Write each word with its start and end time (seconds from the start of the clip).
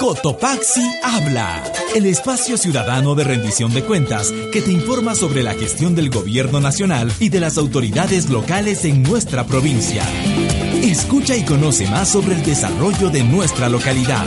Cotopaxi 0.00 0.82
Habla, 1.04 1.62
el 1.94 2.06
espacio 2.06 2.58
ciudadano 2.58 3.14
de 3.14 3.22
rendición 3.22 3.72
de 3.72 3.84
cuentas 3.84 4.32
que 4.52 4.60
te 4.60 4.72
informa 4.72 5.14
sobre 5.14 5.44
la 5.44 5.54
gestión 5.54 5.94
del 5.94 6.10
gobierno 6.10 6.60
nacional 6.60 7.12
y 7.20 7.28
de 7.28 7.38
las 7.38 7.56
autoridades 7.56 8.30
locales 8.30 8.84
en 8.84 9.04
nuestra 9.04 9.46
provincia. 9.46 10.02
Escucha 10.82 11.36
y 11.36 11.44
conoce 11.44 11.86
más 11.86 12.08
sobre 12.08 12.34
el 12.34 12.42
desarrollo 12.42 13.10
de 13.10 13.22
nuestra 13.22 13.68
localidad. 13.68 14.24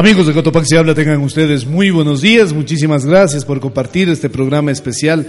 Amigos 0.00 0.26
de 0.26 0.32
Cotopaxi 0.32 0.76
Habla, 0.76 0.94
tengan 0.94 1.20
ustedes 1.20 1.66
muy 1.66 1.90
buenos 1.90 2.22
días. 2.22 2.54
Muchísimas 2.54 3.04
gracias 3.04 3.44
por 3.44 3.60
compartir 3.60 4.08
este 4.08 4.30
programa 4.30 4.70
especial 4.70 5.26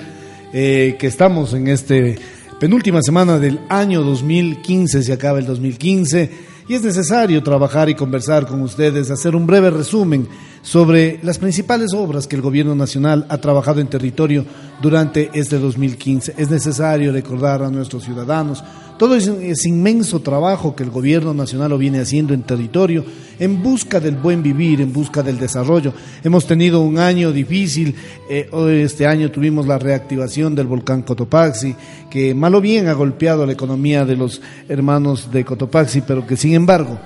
eh, 0.53 0.95
que 0.97 1.07
estamos 1.07 1.53
en 1.53 1.67
este 1.67 2.17
penúltima 2.57 3.01
semana 3.01 3.37
del 3.37 3.59
año 3.67 4.01
2015. 4.01 5.03
Se 5.03 5.11
acaba 5.11 5.39
el 5.39 5.45
2015 5.45 6.31
y 6.69 6.73
es 6.73 6.83
necesario 6.83 7.43
trabajar 7.43 7.89
y 7.89 7.95
conversar 7.95 8.47
con 8.47 8.61
ustedes, 8.61 9.11
hacer 9.11 9.35
un 9.35 9.45
breve 9.45 9.71
resumen 9.71 10.25
sobre 10.61 11.19
las 11.21 11.37
principales 11.37 11.91
obras 11.93 12.25
que 12.25 12.37
el 12.37 12.41
gobierno 12.41 12.73
nacional 12.73 13.25
ha 13.27 13.39
trabajado 13.39 13.81
en 13.81 13.87
territorio 13.87 14.45
durante 14.81 15.31
este 15.33 15.59
2015. 15.59 16.35
Es 16.37 16.49
necesario 16.49 17.11
recordar 17.11 17.61
a 17.61 17.69
nuestros 17.69 18.05
ciudadanos 18.05 18.63
todo 19.01 19.15
ese, 19.15 19.67
inmenso 19.67 20.19
trabajo 20.19 20.75
que 20.75 20.83
el 20.83 20.91
gobierno 20.91 21.33
nacional 21.33 21.71
lo 21.71 21.79
viene 21.79 21.99
haciendo 21.99 22.35
en 22.35 22.43
territorio 22.43 23.03
en 23.39 23.63
busca 23.63 23.99
del 23.99 24.15
buen 24.15 24.43
vivir, 24.43 24.79
en 24.79 24.93
busca 24.93 25.23
del 25.23 25.39
desarrollo. 25.39 25.91
Hemos 26.23 26.45
tenido 26.45 26.81
un 26.81 26.99
año 26.99 27.31
difícil, 27.31 27.95
eh, 28.29 28.47
este 28.83 29.07
año 29.07 29.31
tuvimos 29.31 29.65
la 29.65 29.79
reactivación 29.79 30.53
del 30.53 30.67
volcán 30.67 31.01
Cotopaxi, 31.01 31.75
que 32.11 32.35
mal 32.35 32.53
o 32.53 32.61
bien 32.61 32.89
ha 32.89 32.93
golpeado 32.93 33.43
la 33.43 33.53
economía 33.53 34.05
de 34.05 34.17
los 34.17 34.39
hermanos 34.69 35.31
de 35.31 35.45
Cotopaxi, 35.45 36.01
pero 36.01 36.27
que 36.27 36.37
sin 36.37 36.53
embargo, 36.53 36.99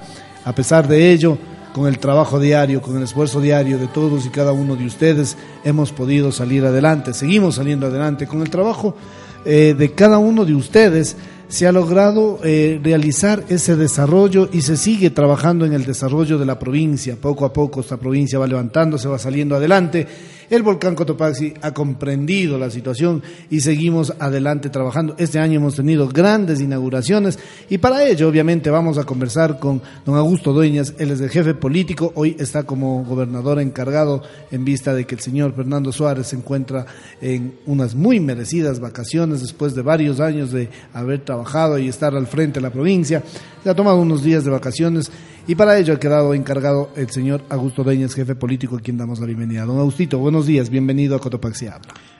a 0.43 0.53
pesar 0.53 0.89
de 0.89 1.13
ello, 1.13 1.37
con 1.73 1.87
el 1.87 1.97
trabajo 1.99 2.41
diario, 2.41 2.81
con 2.81 2.97
el 2.97 3.03
esfuerzo 3.03 3.39
diario 3.39 3.77
de 3.77 3.87
todos 3.87 4.25
y 4.25 4.29
cada 4.31 4.51
uno 4.51 4.75
de 4.75 4.85
ustedes, 4.85 5.37
hemos 5.63 5.93
podido 5.93 6.33
salir 6.33 6.65
adelante, 6.65 7.13
seguimos 7.13 7.55
saliendo 7.55 7.87
adelante. 7.87 8.27
Con 8.27 8.41
el 8.41 8.49
trabajo 8.49 8.97
eh, 9.45 9.75
de 9.77 9.91
cada 9.93 10.17
uno 10.17 10.43
de 10.43 10.55
ustedes, 10.55 11.15
se 11.55 11.65
ha 11.65 11.71
logrado 11.71 12.39
eh, 12.43 12.81
realizar 12.83 13.45
ese 13.47 13.77
desarrollo 13.77 14.49
y 14.51 14.61
se 14.61 14.75
sigue 14.75 15.09
trabajando 15.09 15.65
en 15.65 15.71
el 15.71 15.85
desarrollo 15.85 16.37
de 16.37 16.45
la 16.45 16.59
provincia. 16.59 17.15
Poco 17.15 17.45
a 17.45 17.53
poco 17.53 17.79
esta 17.79 17.95
provincia 17.95 18.37
va 18.37 18.45
levantándose, 18.45 19.07
va 19.07 19.17
saliendo 19.17 19.55
adelante. 19.55 20.05
El 20.49 20.61
volcán 20.61 20.93
Cotopaxi 20.93 21.53
ha 21.61 21.73
comprendido 21.73 22.59
la 22.59 22.69
situación 22.69 23.23
y 23.49 23.61
seguimos 23.61 24.13
adelante 24.19 24.69
trabajando. 24.69 25.15
Este 25.17 25.39
año 25.39 25.59
hemos 25.59 25.75
tenido 25.75 26.07
grandes 26.07 26.61
inauguraciones 26.61 27.39
y 27.69 27.79
para 27.79 28.07
ello 28.07 28.29
obviamente 28.29 28.69
vamos 28.69 28.97
a 28.99 29.05
conversar 29.05 29.59
con 29.59 29.81
don 30.05 30.15
Augusto 30.15 30.53
Dueñas, 30.53 30.93
él 30.99 31.11
es 31.11 31.19
el 31.21 31.29
jefe 31.29 31.55
político, 31.55 32.11
hoy 32.15 32.35
está 32.39 32.63
como 32.63 33.03
gobernador 33.03 33.59
encargado 33.59 34.21
en 34.51 34.63
vista 34.63 34.93
de 34.93 35.05
que 35.05 35.15
el 35.15 35.21
señor 35.21 35.55
Fernando 35.55 35.91
Suárez 35.91 36.27
se 36.27 36.35
encuentra 36.35 36.85
en 37.21 37.55
unas 37.65 37.95
muy 37.95 38.19
merecidas 38.19 38.79
vacaciones 38.79 39.41
después 39.41 39.73
de 39.73 39.81
varios 39.81 40.19
años 40.19 40.51
de 40.51 40.69
haber 40.93 41.21
trabajado 41.21 41.79
y 41.79 41.87
estar 41.87 42.15
al 42.15 42.27
frente 42.27 42.59
de 42.59 42.63
la 42.63 42.71
provincia. 42.71 43.23
Se 43.63 43.69
ha 43.69 43.75
tomado 43.75 43.99
unos 43.99 44.23
días 44.23 44.43
de 44.43 44.51
vacaciones 44.51 45.11
y 45.47 45.55
para 45.55 45.77
ello 45.77 45.93
ha 45.93 45.99
quedado 45.99 46.33
encargado 46.33 46.89
el 46.95 47.09
señor 47.09 47.43
Augusto 47.49 47.83
Dueñas, 47.83 48.13
jefe 48.13 48.35
político, 48.35 48.77
a 48.77 48.79
quien 48.79 48.97
damos 48.97 49.19
la 49.19 49.25
bienvenida. 49.25 49.65
Don 49.65 49.77
Augustito, 49.79 50.17
buenos 50.17 50.45
días, 50.47 50.69
bienvenido 50.69 51.15
a 51.15 51.19
Cotopaxi. 51.19 51.67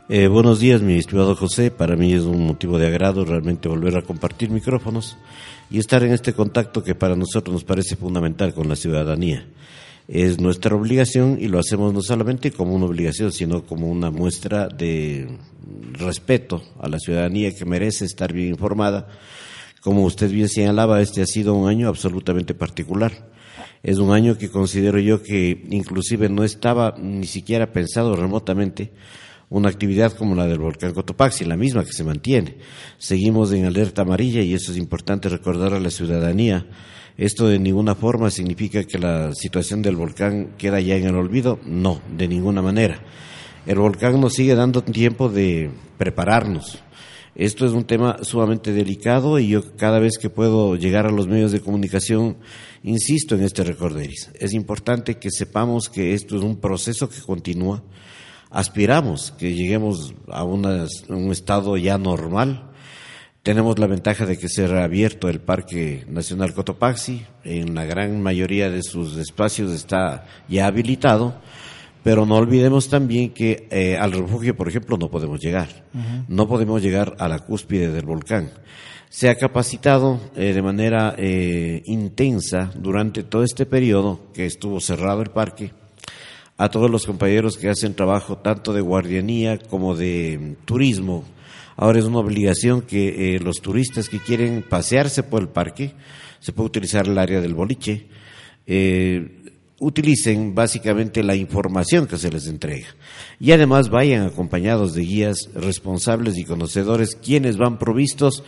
Eh, 0.08 0.28
buenos 0.28 0.60
días, 0.60 0.82
mi 0.82 0.98
estimado 0.98 1.36
José. 1.36 1.72
Para 1.72 1.96
mí 1.96 2.14
es 2.14 2.22
un 2.22 2.46
motivo 2.46 2.78
de 2.78 2.88
agrado 2.88 3.26
realmente 3.26 3.68
volver 3.68 3.98
a 3.98 4.04
compartir 4.04 4.52
micrófonos 4.52 5.18
y 5.72 5.80
estar 5.80 6.04
en 6.04 6.14
este 6.14 6.34
contacto 6.34 6.84
que 6.84 6.94
para 6.94 7.16
nosotros 7.16 7.54
nos 7.54 7.64
parece 7.64 7.96
fundamental 7.96 8.54
con 8.54 8.70
la 8.70 8.76
ciudadanía. 8.76 9.48
Es 10.08 10.40
nuestra 10.40 10.76
obligación 10.76 11.40
y 11.42 11.48
lo 11.48 11.58
hacemos 11.58 11.92
no 11.92 12.04
solamente 12.04 12.52
como 12.52 12.76
una 12.76 12.86
obligación, 12.86 13.32
sino 13.32 13.66
como 13.66 13.88
una 13.88 14.12
muestra 14.12 14.68
de 14.68 15.28
respeto 15.94 16.62
a 16.80 16.88
la 16.88 17.00
ciudadanía 17.00 17.56
que 17.56 17.66
merece 17.66 18.06
estar 18.06 18.32
bien 18.32 18.50
informada. 18.50 19.08
Como 19.86 20.04
usted 20.04 20.32
bien 20.32 20.50
señalaba, 20.50 21.00
este 21.00 21.22
ha 21.22 21.28
sido 21.28 21.54
un 21.54 21.70
año 21.70 21.90
absolutamente 21.90 22.56
particular. 22.56 23.30
Es 23.84 24.00
un 24.00 24.14
año 24.14 24.36
que 24.36 24.50
considero 24.50 24.98
yo 24.98 25.22
que 25.22 25.64
inclusive 25.70 26.28
no 26.28 26.44
estaba 26.44 26.96
ni 26.98 27.28
siquiera 27.28 27.72
pensado 27.72 28.16
remotamente 28.16 28.92
una 29.48 29.70
actividad 29.70 30.14
como 30.14 30.34
la 30.34 30.48
del 30.48 30.58
volcán 30.58 30.92
Cotopaxi, 30.92 31.46
la 31.46 31.56
misma 31.56 31.86
que 31.86 31.94
se 31.94 32.04
mantiene. 32.04 32.58
Seguimos 32.98 33.52
en 33.52 33.66
alerta 33.66 34.02
amarilla 34.02 34.42
y 34.42 34.56
eso 34.56 34.72
es 34.72 34.80
importante 34.80 35.30
recordar 35.30 35.76
a 35.76 35.80
la 35.80 35.92
ciudadanía. 35.92 36.66
Esto 37.16 37.48
de 37.48 37.60
ninguna 37.60 37.94
forma 37.94 38.32
significa 38.32 38.86
que 38.86 38.98
la 38.98 39.36
situación 39.36 39.84
del 39.84 39.98
volcán 39.98 40.56
queda 40.58 40.80
ya 40.80 40.96
en 40.96 41.06
el 41.06 41.16
olvido. 41.16 41.60
No, 41.64 42.02
de 42.18 42.28
ninguna 42.28 42.64
manera. 42.64 43.04
El 43.68 43.78
volcán 43.78 44.20
nos 44.20 44.34
sigue 44.34 44.56
dando 44.56 44.82
tiempo 44.82 45.30
de 45.30 45.70
prepararnos. 46.00 46.80
Esto 47.36 47.66
es 47.66 47.74
un 47.74 47.84
tema 47.84 48.20
sumamente 48.22 48.72
delicado 48.72 49.40
y 49.40 49.50
yo 49.50 49.76
cada 49.76 50.00
vez 50.00 50.18
que 50.18 50.30
puedo 50.30 50.78
llegar 50.78 51.06
a 51.06 51.12
los 51.12 51.28
medios 51.28 51.52
de 51.52 51.60
comunicación 51.60 52.38
insisto 52.82 53.36
en 53.36 53.44
este 53.44 53.66
recorderis. 53.66 54.32
Es 54.40 54.54
importante 54.54 55.18
que 55.18 55.30
sepamos 55.30 55.90
que 55.90 56.14
esto 56.14 56.38
es 56.38 56.44
un 56.44 56.56
proceso 56.56 57.10
que 57.10 57.20
continúa. 57.20 57.84
Aspiramos 58.52 59.32
que 59.32 59.54
lleguemos 59.54 60.14
a, 60.30 60.46
una, 60.46 60.86
un 61.10 61.32
estado 61.34 61.76
ya 61.76 61.98
normal. 61.98 62.72
Tenemos 63.44 63.80
la 63.80 63.88
ventaja 63.88 64.26
de 64.26 64.38
que 64.38 64.48
se 64.48 64.64
ha 64.64 64.68
el 65.28 65.42
Parque 65.42 66.06
Nacional 66.08 66.54
Cotopaxi. 66.54 67.26
En 67.44 67.76
la 67.76 67.84
gran 67.84 68.22
mayoría 68.22 68.70
de 68.70 68.82
sus 68.82 69.18
espacios 69.18 69.74
está 69.74 70.26
ya 70.48 70.68
habilitado. 70.68 71.36
Pero 72.06 72.24
no 72.28 72.36
olvidemos 72.36 72.88
también 72.88 73.32
que 73.32 73.68
eh, 73.72 73.98
al 73.98 74.12
refugio, 74.12 74.56
por 74.56 74.70
ejemplo, 74.70 74.96
no 74.96 75.10
podemos 75.10 75.40
llegar. 75.42 75.86
Uh 75.92 75.98
-huh. 75.98 76.26
No 76.28 76.48
podemos 76.48 76.80
llegar 76.84 77.16
a 77.18 77.28
la 77.28 77.40
cúspide 77.40 77.92
del 77.92 78.06
volcán. 78.06 78.52
Se 79.10 79.28
ha 79.28 79.34
capacitado 79.34 80.20
eh, 80.36 80.54
de 80.54 80.62
manera 80.62 81.16
eh, 81.18 81.82
intensa 81.86 82.72
durante 82.76 83.24
todo 83.24 83.42
este 83.42 83.66
periodo 83.66 84.20
que 84.36 84.46
estuvo 84.46 84.80
cerrado 84.80 85.24
el 85.24 85.32
parque 85.32 85.72
a 86.58 86.70
todos 86.70 86.92
los 86.92 87.08
compañeros 87.08 87.58
que 87.58 87.70
hacen 87.70 87.96
trabajo 87.96 88.38
tanto 88.38 88.72
de 88.72 88.82
guardianía 88.82 89.58
como 89.58 89.96
de 89.96 90.38
mm, 90.40 90.66
turismo. 90.66 91.24
Ahora 91.76 91.98
es 91.98 92.06
una 92.06 92.20
obligación 92.20 92.84
que 92.84 93.40
los 93.42 93.62
turistas 93.62 94.10
que 94.10 94.20
quieren 94.20 94.64
pasearse 94.70 95.24
por 95.24 95.42
el 95.42 95.48
parque, 95.48 95.94
se 96.40 96.54
puede 96.54 96.68
utilizar 96.68 97.08
el 97.08 97.18
área 97.18 97.42
del 97.42 97.56
boliche, 97.56 98.06
utilicen 99.80 100.56
básicamente 100.56 101.24
la 101.24 101.36
información 101.36 102.08
que 102.08 102.18
se 102.18 102.32
les 102.32 102.48
entrega 102.48 102.88
y 103.40 103.52
además 103.52 103.90
vayan 103.90 104.26
acompañados 104.26 104.94
de 104.94 105.02
guías 105.02 105.50
responsables 105.54 106.38
y 106.38 106.46
conocedores 106.46 107.16
quienes 107.16 107.58
van 107.58 107.78
provistos 107.78 108.44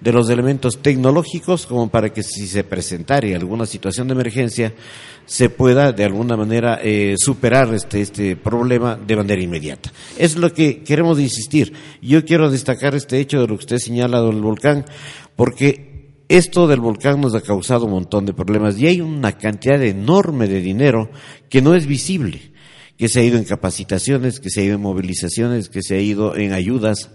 de 0.00 0.12
los 0.12 0.30
elementos 0.30 0.78
tecnológicos 0.78 1.66
como 1.66 1.90
para 1.90 2.10
que 2.10 2.22
si 2.22 2.46
se 2.46 2.64
presentara 2.64 3.28
alguna 3.36 3.66
situación 3.66 4.08
de 4.08 4.14
emergencia 4.14 4.72
se 5.26 5.50
pueda 5.50 5.92
de 5.92 6.04
alguna 6.04 6.36
manera 6.36 6.80
eh, 6.82 7.14
superar 7.18 7.72
este, 7.74 8.00
este 8.00 8.34
problema 8.34 8.96
de 8.96 9.16
manera 9.16 9.42
inmediata. 9.42 9.92
Es 10.18 10.36
lo 10.36 10.52
que 10.52 10.82
queremos 10.82 11.20
insistir. 11.20 11.72
Yo 12.00 12.24
quiero 12.24 12.50
destacar 12.50 12.94
este 12.94 13.20
hecho 13.20 13.40
de 13.40 13.46
lo 13.46 13.56
que 13.56 13.64
usted 13.64 13.78
señala 13.78 14.22
del 14.22 14.40
volcán 14.40 14.86
porque 15.36 15.89
esto 16.30 16.68
del 16.68 16.78
volcán 16.78 17.20
nos 17.20 17.34
ha 17.34 17.40
causado 17.40 17.86
un 17.86 17.90
montón 17.90 18.24
de 18.24 18.32
problemas 18.32 18.78
y 18.78 18.86
hay 18.86 19.00
una 19.00 19.32
cantidad 19.36 19.82
enorme 19.82 20.46
de 20.46 20.60
dinero 20.60 21.10
que 21.48 21.60
no 21.60 21.74
es 21.74 21.86
visible, 21.86 22.52
que 22.96 23.08
se 23.08 23.18
ha 23.18 23.24
ido 23.24 23.36
en 23.36 23.42
capacitaciones, 23.42 24.38
que 24.38 24.48
se 24.48 24.60
ha 24.60 24.64
ido 24.64 24.76
en 24.76 24.80
movilizaciones, 24.80 25.68
que 25.68 25.82
se 25.82 25.96
ha 25.96 26.00
ido 26.00 26.36
en 26.36 26.52
ayudas, 26.52 27.10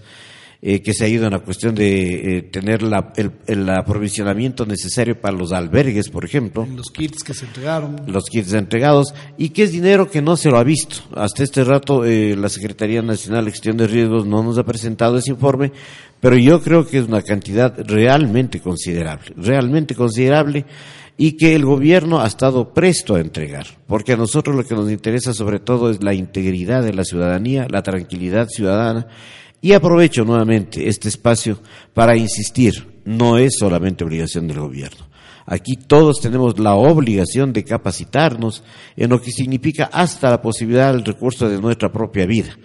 eh, 0.61 0.81
que 0.81 0.93
se 0.93 1.05
ha 1.05 1.07
ido 1.07 1.25
en 1.25 1.31
la 1.31 1.39
cuestión 1.39 1.75
de 1.75 2.39
eh, 2.39 2.41
tener 2.41 2.81
la, 2.81 3.13
el, 3.15 3.31
el, 3.47 3.69
aprovisionamiento 3.69 4.65
necesario 4.65 5.21
para 5.21 5.37
los 5.37 5.53
albergues, 5.53 6.09
por 6.09 6.25
ejemplo. 6.25 6.67
Los 6.75 6.89
kits 6.89 7.23
que 7.23 7.33
se 7.33 7.45
entregaron. 7.45 8.01
Los 8.07 8.25
kits 8.25 8.51
entregados 8.51 9.13
y 9.37 9.49
que 9.49 9.63
es 9.63 9.71
dinero 9.71 10.09
que 10.09 10.21
no 10.21 10.35
se 10.35 10.49
lo 10.49 10.57
ha 10.57 10.63
visto. 10.63 10.97
Hasta 11.13 11.43
este 11.43 11.63
rato 11.63 12.03
eh, 12.03 12.35
la 12.35 12.49
Secretaría 12.49 13.01
Nacional 13.01 13.45
de 13.45 13.51
Gestión 13.51 13.77
de 13.77 13.87
Riesgos 13.87 14.25
no 14.25 14.43
nos 14.43 14.57
ha 14.57 14.63
presentado 14.65 15.17
ese 15.17 15.31
informe, 15.31 15.71
pero 16.19 16.37
yo 16.37 16.61
creo 16.61 16.85
que 16.87 16.99
es 16.99 17.07
una 17.07 17.21
cantidad 17.21 17.73
realmente 17.85 18.59
considerable, 18.59 19.33
realmente 19.37 19.95
considerable 19.95 20.65
y 21.17 21.33
que 21.37 21.55
el 21.55 21.65
gobierno 21.65 22.19
ha 22.19 22.27
estado 22.27 22.73
presto 22.73 23.15
a 23.15 23.21
entregar, 23.21 23.67
porque 23.87 24.13
a 24.13 24.17
nosotros 24.17 24.55
lo 24.55 24.65
que 24.65 24.75
nos 24.75 24.91
interesa 24.91 25.33
sobre 25.33 25.59
todo 25.59 25.89
es 25.89 26.03
la 26.03 26.13
integridad 26.13 26.83
de 26.83 26.93
la 26.93 27.03
ciudadanía, 27.03 27.67
la 27.69 27.83
tranquilidad 27.83 28.47
ciudadana, 28.47 29.07
y 29.61 29.73
aprovecho 29.73 30.25
nuevamente 30.25 30.87
este 30.87 31.07
espacio 31.07 31.59
para 31.93 32.15
insistir, 32.15 33.01
no 33.05 33.37
es 33.37 33.55
solamente 33.57 34.03
obligación 34.03 34.47
del 34.47 34.59
gobierno. 34.59 35.07
Aquí 35.47 35.75
todos 35.75 36.21
tenemos 36.21 36.59
la 36.59 36.73
obligación 36.73 37.53
de 37.53 37.63
capacitarnos 37.63 38.63
en 38.95 39.11
lo 39.11 39.21
que 39.21 39.31
significa 39.31 39.89
hasta 39.93 40.29
la 40.29 40.41
posibilidad 40.41 40.91
del 40.91 41.05
recurso 41.05 41.47
de 41.47 41.61
nuestra 41.61 41.91
propia 41.91 42.25
vida. 42.25 42.57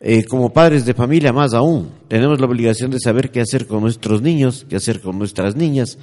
Eh, 0.00 0.24
como 0.24 0.52
padres 0.52 0.86
de 0.86 0.94
familia 0.94 1.32
más 1.32 1.52
aún, 1.52 1.90
tenemos 2.08 2.40
la 2.40 2.46
obligación 2.46 2.90
de 2.90 2.98
saber 2.98 3.30
qué 3.30 3.40
hacer 3.40 3.66
con 3.66 3.82
nuestros 3.82 4.22
niños, 4.22 4.64
qué 4.68 4.76
hacer 4.76 5.00
con 5.00 5.18
nuestras 5.18 5.56
niñas, 5.56 5.98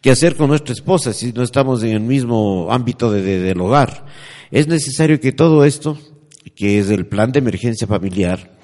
qué 0.00 0.10
hacer 0.10 0.34
con 0.34 0.48
nuestra 0.48 0.72
esposa 0.72 1.12
si 1.12 1.32
no 1.32 1.42
estamos 1.42 1.82
en 1.84 1.90
el 1.90 2.00
mismo 2.00 2.68
ámbito 2.72 3.10
de, 3.10 3.22
del 3.22 3.60
hogar. 3.60 4.04
Es 4.50 4.66
necesario 4.66 5.20
que 5.20 5.30
todo 5.30 5.64
esto, 5.64 5.96
que 6.56 6.80
es 6.80 6.90
el 6.90 7.06
plan 7.06 7.30
de 7.30 7.38
emergencia 7.38 7.86
familiar, 7.86 8.58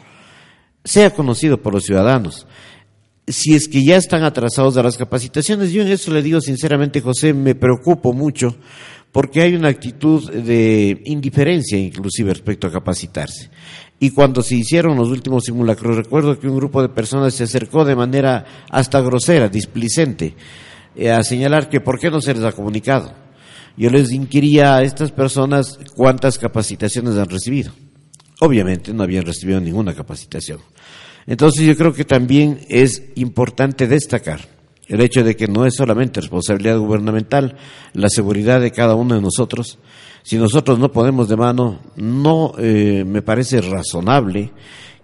sea 0.85 1.11
conocido 1.11 1.63
por 1.63 1.75
los 1.75 1.85
ciudadanos 1.85 2.47
si 3.27 3.55
es 3.55 3.69
que 3.69 3.85
ya 3.85 3.97
están 3.97 4.25
atrasados 4.25 4.77
a 4.77 4.83
las 4.83 4.97
capacitaciones, 4.97 5.71
yo 5.71 5.83
en 5.83 5.89
eso 5.89 6.13
le 6.13 6.23
digo 6.23 6.41
sinceramente, 6.41 7.01
José, 7.01 7.33
me 7.33 7.55
preocupo 7.55 8.13
mucho 8.13 8.57
porque 9.13 9.43
hay 9.43 9.55
una 9.55 9.69
actitud 9.69 10.31
de 10.31 11.03
indiferencia 11.05 11.79
inclusive 11.79 12.33
respecto 12.33 12.67
a 12.67 12.73
capacitarse. 12.73 13.51
Y 14.03 14.11
cuando 14.11 14.43
se 14.43 14.57
hicieron 14.57 14.97
los 14.97 15.11
últimos 15.11 15.45
simulacros, 15.45 15.97
recuerdo 15.97 16.37
que 16.37 16.49
un 16.49 16.57
grupo 16.57 16.83
de 16.83 16.89
personas 16.89 17.35
se 17.35 17.45
acercó 17.45 17.85
de 17.85 17.95
manera 17.95 18.45
hasta 18.69 19.01
grosera, 19.01 19.49
displicente, 19.49 20.35
eh, 20.97 21.13
a 21.13 21.23
señalar 21.23 21.69
que 21.69 21.79
por 21.79 22.01
qué 22.01 22.11
no 22.11 22.21
se 22.21 22.35
les 22.35 22.43
ha 22.43 22.51
comunicado. 22.51 23.13
Yo 23.77 23.91
les 23.91 24.11
inquiría 24.11 24.75
a 24.75 24.83
estas 24.83 25.13
personas 25.13 25.79
cuántas 25.95 26.37
capacitaciones 26.37 27.17
han 27.17 27.29
recibido. 27.29 27.71
Obviamente 28.41 28.93
no 28.93 29.05
habían 29.05 29.25
recibido 29.25 29.61
ninguna 29.61 29.95
capacitación. 29.95 30.59
Entonces 31.25 31.65
yo 31.65 31.77
creo 31.77 31.93
que 31.93 32.05
también 32.05 32.59
es 32.69 33.05
importante 33.15 33.87
destacar 33.87 34.41
el 34.89 35.01
hecho 35.01 35.23
de 35.23 35.37
que 35.37 35.47
no 35.47 35.65
es 35.65 35.77
solamente 35.77 36.21
responsabilidad 36.21 36.77
gubernamental 36.77 37.57
la 37.93 38.09
seguridad 38.09 38.61
de 38.61 38.73
cada 38.73 38.97
uno 38.97 39.15
de 39.15 39.23
nosotros. 39.23 39.79
Si 40.23 40.37
nosotros 40.37 40.79
no 40.79 40.93
ponemos 40.93 41.29
de 41.29 41.37
mano, 41.37 41.81
no 41.97 42.53
eh, 42.59 43.05
me 43.07 43.23
parece 43.23 43.61
razonable 43.61 44.53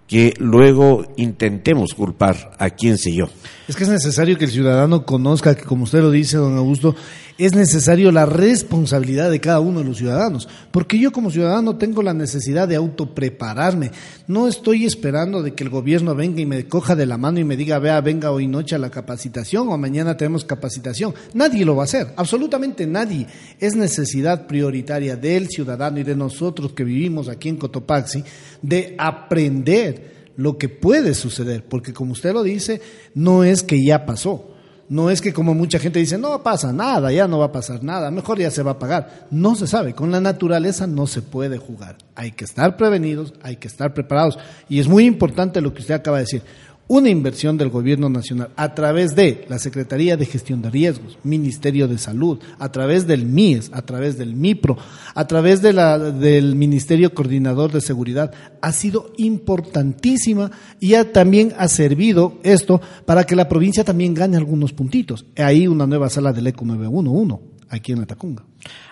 que 0.07 0.33
luego 0.39 1.05
intentemos 1.17 1.93
culpar 1.93 2.51
a 2.57 2.71
quien 2.71 2.97
sé 2.97 3.13
yo. 3.13 3.29
Es 3.67 3.75
que 3.75 3.83
es 3.83 3.89
necesario 3.89 4.37
que 4.39 4.45
el 4.45 4.51
ciudadano 4.51 5.05
conozca 5.05 5.55
que, 5.55 5.63
como 5.63 5.83
usted 5.83 6.01
lo 6.01 6.09
dice, 6.09 6.37
don 6.37 6.57
Augusto, 6.57 6.95
es 7.39 7.55
necesario 7.55 8.11
la 8.11 8.25
responsabilidad 8.25 9.31
de 9.31 9.39
cada 9.39 9.61
uno 9.61 9.79
de 9.79 9.85
los 9.85 9.97
ciudadanos, 9.97 10.49
porque 10.71 10.99
yo 10.99 11.13
como 11.13 11.31
ciudadano 11.31 11.77
tengo 11.77 12.03
la 12.03 12.13
necesidad 12.13 12.67
de 12.67 12.75
autoprepararme. 12.75 13.91
No 14.27 14.49
estoy 14.49 14.85
esperando 14.85 15.41
de 15.41 15.53
que 15.53 15.63
el 15.63 15.69
gobierno 15.69 16.15
venga 16.15 16.41
y 16.41 16.45
me 16.45 16.67
coja 16.67 16.97
de 16.97 17.05
la 17.05 17.17
mano 17.17 17.39
y 17.39 17.45
me 17.45 17.55
diga, 17.55 17.79
vea, 17.79 18.01
venga 18.01 18.31
hoy 18.31 18.45
noche 18.45 18.75
a 18.75 18.77
la 18.77 18.91
capacitación 18.91 19.69
o 19.69 19.77
mañana 19.77 20.17
tenemos 20.17 20.43
capacitación. 20.43 21.13
Nadie 21.33 21.63
lo 21.63 21.77
va 21.77 21.83
a 21.83 21.85
hacer, 21.85 22.07
absolutamente 22.17 22.85
nadie. 22.85 23.25
Es 23.57 23.73
necesidad 23.73 24.45
prioritaria 24.45 25.15
del 25.15 25.47
ciudadano 25.47 26.01
y 26.01 26.03
de 26.03 26.17
nosotros 26.17 26.73
que 26.73 26.83
vivimos 26.83 27.29
aquí 27.29 27.47
en 27.47 27.55
Cotopaxi 27.55 28.21
de 28.61 28.95
aprender 28.97 30.33
lo 30.35 30.57
que 30.57 30.67
puede 30.67 31.13
suceder, 31.13 31.63
porque 31.63 31.93
como 31.93 32.11
usted 32.11 32.33
lo 32.33 32.43
dice, 32.43 32.81
no 33.15 33.45
es 33.45 33.63
que 33.63 33.81
ya 33.81 34.05
pasó 34.05 34.58
no 34.89 35.11
es 35.11 35.21
que 35.21 35.33
como 35.33 35.53
mucha 35.53 35.77
gente 35.77 35.99
dice, 35.99 36.17
no 36.17 36.41
pasa 36.41 36.73
nada, 36.73 37.11
ya 37.11 37.27
no 37.27 37.37
va 37.37 37.45
a 37.45 37.51
pasar 37.51 37.83
nada, 37.83 38.09
mejor 38.09 38.39
ya 38.39 38.49
se 38.49 38.63
va 38.63 38.71
a 38.71 38.79
pagar. 38.79 39.27
No 39.29 39.55
se 39.55 39.67
sabe, 39.67 39.93
con 39.93 40.11
la 40.11 40.19
naturaleza 40.19 40.87
no 40.87 41.05
se 41.05 41.21
puede 41.21 41.59
jugar. 41.59 41.95
Hay 42.15 42.31
que 42.31 42.43
estar 42.43 42.75
prevenidos, 42.75 43.35
hay 43.43 43.57
que 43.57 43.67
estar 43.67 43.93
preparados. 43.93 44.39
Y 44.67 44.79
es 44.79 44.87
muy 44.87 45.05
importante 45.05 45.61
lo 45.61 45.75
que 45.75 45.81
usted 45.81 45.93
acaba 45.93 46.17
de 46.17 46.23
decir 46.23 46.41
una 46.89 47.09
inversión 47.09 47.55
del 47.55 47.69
gobierno 47.69 48.09
nacional 48.09 48.49
a 48.55 48.73
través 48.73 49.15
de 49.15 49.45
la 49.47 49.59
Secretaría 49.59 50.17
de 50.17 50.25
Gestión 50.25 50.63
de 50.63 50.71
Riesgos, 50.71 51.19
Ministerio 51.23 51.87
de 51.87 51.99
Salud, 51.99 52.39
a 52.57 52.71
través 52.71 53.05
del 53.05 53.27
MIES, 53.27 53.69
a 53.73 53.83
través 53.83 54.17
del 54.17 54.35
MIPRO, 54.35 54.75
a 55.13 55.27
través 55.27 55.61
de 55.61 55.71
la, 55.71 55.99
del 55.99 56.55
Ministerio 56.55 57.13
Coordinador 57.13 57.71
de 57.71 57.81
Seguridad, 57.81 58.33
ha 58.59 58.71
sido 58.71 59.13
importantísima 59.17 60.49
y 60.79 60.95
también 61.13 61.53
ha 61.59 61.67
servido 61.67 62.39
esto 62.41 62.81
para 63.05 63.23
que 63.23 63.35
la 63.35 63.47
provincia 63.47 63.83
también 63.83 64.15
gane 64.15 64.35
algunos 64.35 64.73
puntitos. 64.73 65.27
Hay 65.37 65.67
una 65.67 65.85
nueva 65.85 66.09
sala 66.09 66.33
del 66.33 66.47
ECO 66.47 66.65
911 66.65 67.58
aquí 67.69 67.91
en 67.91 67.99
la 67.99 68.05
Tacunga. 68.05 68.43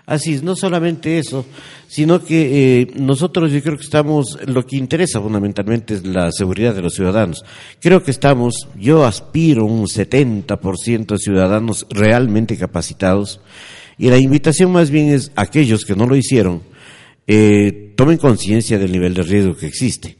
Así 0.05 0.33
es, 0.33 0.43
no 0.43 0.55
solamente 0.55 1.19
eso, 1.19 1.45
sino 1.87 2.23
que 2.23 2.81
eh, 2.81 2.87
nosotros 2.95 3.51
yo 3.51 3.61
creo 3.61 3.75
que 3.75 3.83
estamos, 3.83 4.37
lo 4.45 4.65
que 4.65 4.77
interesa 4.77 5.19
fundamentalmente 5.19 5.95
es 5.95 6.05
la 6.05 6.31
seguridad 6.31 6.73
de 6.73 6.81
los 6.81 6.93
ciudadanos. 6.93 7.43
Creo 7.81 8.03
que 8.03 8.11
estamos, 8.11 8.67
yo 8.75 9.05
aspiro 9.05 9.65
un 9.65 9.85
70% 9.85 11.05
de 11.07 11.17
ciudadanos 11.17 11.85
realmente 11.89 12.57
capacitados 12.57 13.41
y 13.97 14.09
la 14.09 14.17
invitación 14.17 14.71
más 14.71 14.91
bien 14.91 15.09
es 15.09 15.31
a 15.35 15.41
aquellos 15.41 15.83
que 15.83 15.95
no 15.95 16.05
lo 16.05 16.15
hicieron, 16.15 16.61
eh, 17.25 17.93
tomen 17.97 18.17
conciencia 18.17 18.79
del 18.79 18.91
nivel 18.91 19.13
de 19.13 19.23
riesgo 19.23 19.57
que 19.57 19.67
existe 19.67 20.17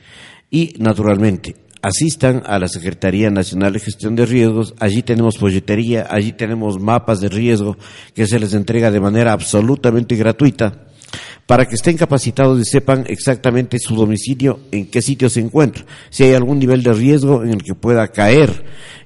y 0.50 0.74
naturalmente 0.80 1.56
asistan 1.88 2.44
a 2.46 2.60
la 2.60 2.68
Secretaría 2.68 3.30
Nacional 3.30 3.74
de 3.74 3.80
Gestión 3.80 4.16
de 4.16 4.26
Riesgos. 4.26 4.74
Allí 4.80 5.04
tenemos 5.04 5.38
folletería, 5.38 6.08
allí 6.10 6.34
tenemos 6.34 6.80
mapas 6.80 7.22
de 7.22 7.30
riesgo 7.30 7.78
que 8.14 8.28
se 8.28 8.40
les 8.40 8.54
entrega 8.54 8.92
de 8.92 9.00
manera 9.00 9.32
absolutamente 9.32 10.16
gratuita 10.16 10.88
para 11.46 11.66
que 11.66 11.76
estén 11.76 11.96
capacitados 11.96 12.60
y 12.60 12.66
sepan 12.66 13.06
exactamente 13.08 13.80
su 13.80 13.96
domicilio, 13.96 14.60
en 14.72 14.88
qué 14.88 15.02
sitio 15.02 15.30
se 15.30 15.40
encuentra, 15.40 15.86
si 16.10 16.26
hay 16.26 16.34
algún 16.34 16.60
nivel 16.60 16.84
de 16.84 16.92
riesgo 16.92 17.42
en 17.44 17.52
el 17.52 17.64
que 17.64 17.74
pueda 17.74 18.10
caer 18.10 18.66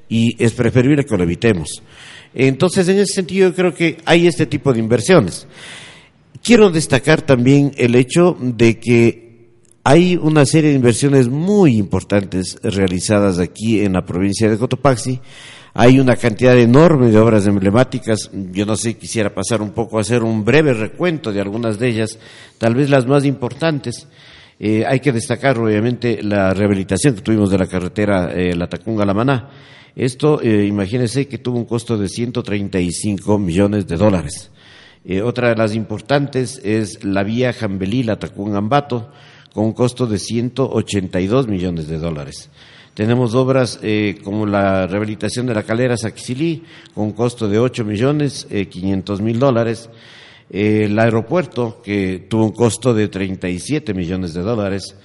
y 0.10 0.36
es 0.44 0.54
preferible 0.54 1.06
que 1.06 1.16
lo 1.16 1.24
evitemos. 1.24 1.84
Entonces, 2.34 2.88
en 2.88 2.98
ese 2.98 3.14
sentido, 3.14 3.50
yo 3.50 3.56
creo 3.56 3.76
que 3.76 3.98
hay 4.06 4.26
este 4.26 4.48
tipo 4.48 4.74
de 4.74 4.80
inversiones. 4.80 5.46
Quiero 6.42 6.72
destacar 6.72 7.22
también 7.22 7.74
el 7.78 7.94
hecho 7.94 8.36
de 8.40 8.80
que 8.80 9.31
hay 9.84 10.16
una 10.16 10.46
serie 10.46 10.70
de 10.70 10.76
inversiones 10.76 11.28
muy 11.28 11.78
importantes 11.78 12.60
realizadas 12.62 13.40
aquí 13.40 13.82
en 13.82 13.94
la 13.94 14.06
provincia 14.06 14.50
de 14.50 14.58
Cotopaxi. 14.58 15.20
Hay 15.74 16.00
una 16.00 16.18
cantidad 16.18 16.58
enorme 16.58 17.10
de 17.10 17.18
obras 17.18 17.48
emblemáticas. 17.48 18.30
Yo 18.52 18.66
no 18.66 18.76
sé, 18.76 18.96
quisiera 18.96 19.34
pasar 19.34 19.62
un 19.62 19.72
poco 19.72 19.98
a 19.98 20.02
hacer 20.02 20.22
un 20.22 20.46
breve 20.46 20.74
recuento 20.74 21.32
de 21.32 21.42
algunas 21.42 21.80
de 21.80 21.88
ellas, 21.88 22.20
tal 22.58 22.76
vez 22.76 22.90
las 22.90 23.08
más 23.08 23.26
importantes. 23.26 24.08
Eh, 24.60 24.86
hay 24.86 25.00
que 25.00 25.12
destacar, 25.12 25.58
obviamente, 25.58 26.22
la 26.22 26.54
rehabilitación 26.54 27.16
que 27.16 27.22
tuvimos 27.22 27.50
de 27.50 27.58
la 27.58 27.66
carretera 27.66 28.32
eh, 28.34 28.54
La 28.56 28.68
Tacunga-La 28.68 29.14
Maná. 29.14 29.50
Esto, 29.96 30.40
eh, 30.42 30.66
imagínense 30.68 31.28
que 31.28 31.40
tuvo 31.40 31.58
un 31.58 31.66
costo 31.66 31.98
de 31.98 32.08
135 32.08 33.40
millones 33.40 33.88
de 33.88 33.98
dólares. 33.98 34.52
otra 35.24 35.50
de 35.50 35.56
las 35.56 35.74
importantes 35.74 36.62
es 36.64 37.04
la 37.04 37.24
vía 37.24 37.54
Jambelí-La 37.54 38.20
Tacunga-Ambato, 38.20 39.10
con 39.54 39.66
un 39.66 39.74
costo 39.74 40.08
de 40.08 40.18
182 40.18 41.48
millones 41.48 41.88
de 41.88 41.98
dólares. 41.98 42.50
Tenemos 42.94 43.36
obras 43.36 43.80
eh, 43.82 44.20
como 44.24 44.46
la 44.46 44.86
rehabilitación 44.86 45.46
de 45.46 45.54
la 45.54 45.64
calera 45.64 45.96
Saquicilí, 45.96 46.64
con 46.94 47.06
un 47.06 47.12
costo 47.14 47.48
de 47.48 47.58
8 47.58 47.86
millones 47.86 48.48
eh, 48.50 48.68
500 48.68 49.22
mil 49.22 49.40
dólares. 49.40 49.90
Eh, 50.50 50.84
el 50.86 51.00
aeropuerto, 51.00 51.82
que 51.82 52.26
tuvo 52.30 52.46
un 52.46 52.52
costo 52.52 52.94
de 52.94 53.08
37 53.08 53.94
millones 53.94 54.34
de 54.34 54.42
dólares. 54.42 54.96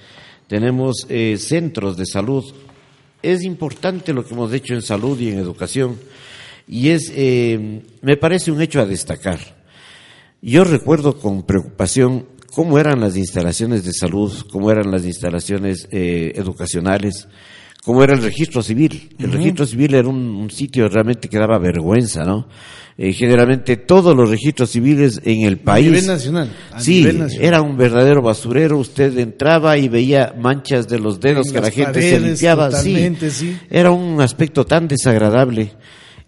Tenemos 0.47 1.05
eh, 1.07 1.37
centros 1.37 1.95
de 1.95 2.05
salud. 2.05 2.43
Es 3.23 3.43
importante 3.43 4.13
lo 4.13 4.25
que 4.25 4.33
hemos 4.33 4.51
hecho 4.53 4.73
en 4.73 4.81
salud 4.81 5.17
y 5.19 5.29
en 5.29 5.39
educación. 5.39 5.97
Y 6.67 6.89
es, 6.89 7.13
me 8.01 8.17
parece 8.17 8.51
un 8.51 8.61
hecho 8.61 8.81
a 8.81 8.85
destacar. 8.85 9.39
Yo 10.41 10.65
recuerdo 10.65 11.17
con 11.17 11.43
preocupación 11.43 12.25
cómo 12.57 12.79
eran 12.79 12.99
las 12.99 13.15
instalaciones 13.15 13.83
de 13.83 13.93
salud, 13.93 14.33
cómo 14.51 14.71
eran 14.71 14.89
las 14.89 15.05
instalaciones 15.05 15.87
eh, 15.91 16.31
educacionales, 16.33 17.27
cómo 17.83 18.03
era 18.03 18.15
el 18.15 18.23
registro 18.23 18.63
civil. 18.63 19.15
El 19.19 19.31
registro 19.31 19.67
civil 19.67 19.93
era 19.93 20.07
un, 20.07 20.49
sitio 20.49 20.89
realmente 20.89 21.29
que 21.29 21.37
daba 21.37 21.59
vergüenza, 21.59 22.23
¿no? 22.23 22.47
Eh, 22.97 23.13
generalmente 23.13 23.77
todos 23.77 24.15
los 24.15 24.31
registros 24.31 24.71
civiles 24.71 25.21
en 25.23 25.43
el 25.43 25.59
país. 25.59 25.85
A 25.85 25.89
nivel 25.91 26.07
nacional. 26.07 26.49
sí, 26.79 27.07
era 27.39 27.61
un 27.61 27.77
verdadero 27.77 28.23
basurero. 28.23 28.79
Usted 28.79 29.15
entraba 29.19 29.77
y 29.77 29.87
veía 29.87 30.33
manchas 30.35 30.87
de 30.87 30.97
los 30.97 31.19
dedos 31.19 31.51
que 31.53 31.61
la 31.61 31.69
gente 31.69 32.01
se 32.01 32.19
limpiaba. 32.19 32.71
Sí, 32.71 33.15
sí, 33.29 33.55
era 33.69 33.91
un 33.91 34.19
aspecto 34.19 34.65
tan 34.65 34.87
desagradable. 34.87 35.73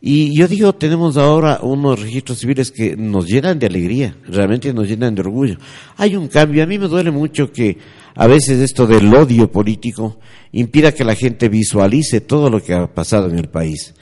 Y 0.01 0.37
yo 0.37 0.47
digo, 0.47 0.73
tenemos 0.73 1.17
ahora 1.17 1.59
unos 1.61 1.99
registros 1.99 2.39
civiles 2.39 2.71
que 2.71 2.95
nos 2.95 3.27
llenan 3.27 3.59
de 3.59 3.67
alegría, 3.67 4.15
realmente 4.25 4.73
nos 4.73 4.87
llenan 4.87 5.13
de 5.13 5.21
orgullo. 5.21 5.57
Hay 5.97 6.15
un 6.15 6.29
cambio, 6.29 6.63
a 6.63 6.65
mí 6.65 6.79
me 6.79 6.87
duele 6.87 7.11
mucho 7.11 7.51
que 7.51 7.77
a 8.15 8.25
veces 8.25 8.59
esto 8.59 8.87
del 8.87 9.13
odio 9.13 9.51
político 9.51 10.19
impida 10.53 10.93
que 10.93 11.03
la 11.03 11.15
gente 11.15 11.49
visualice 11.49 12.21
todo 12.21 12.49
lo 12.49 12.63
que 12.63 12.73
ha 12.73 12.87
pasado 12.93 13.29
en 13.29 13.37
el 13.37 13.49
país. 13.49 13.93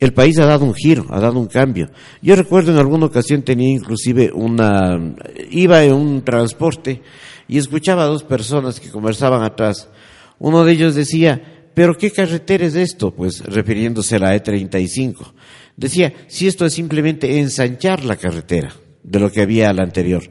el 0.00 0.12
país 0.12 0.38
ha 0.38 0.46
dado 0.46 0.64
un 0.64 0.74
giro, 0.74 1.06
ha 1.10 1.20
dado 1.20 1.38
un 1.38 1.46
cambio. 1.46 1.90
Yo 2.22 2.34
recuerdo 2.34 2.72
en 2.72 2.78
alguna 2.78 3.06
ocasión 3.06 3.42
tenía 3.42 3.70
inclusive 3.70 4.32
una, 4.34 5.14
iba 5.50 5.84
en 5.84 5.92
un 5.92 6.22
transporte 6.24 7.02
y 7.46 7.58
escuchaba 7.58 8.04
a 8.04 8.06
dos 8.06 8.24
personas 8.24 8.80
que 8.80 8.90
conversaban 8.90 9.44
atrás. 9.44 9.88
Uno 10.38 10.64
de 10.64 10.72
ellos 10.72 10.94
decía, 10.94 11.51
pero 11.74 11.96
¿qué 11.96 12.10
carretera 12.10 12.66
es 12.66 12.74
esto? 12.74 13.12
Pues 13.12 13.40
refiriéndose 13.44 14.16
a 14.16 14.18
la 14.20 14.36
E35. 14.36 15.32
Decía, 15.76 16.12
si 16.26 16.46
esto 16.46 16.66
es 16.66 16.74
simplemente 16.74 17.38
ensanchar 17.38 18.04
la 18.04 18.16
carretera 18.16 18.72
de 19.02 19.20
lo 19.20 19.30
que 19.30 19.42
había 19.42 19.70
a 19.70 19.72
la 19.72 19.82
anterior. 19.82 20.22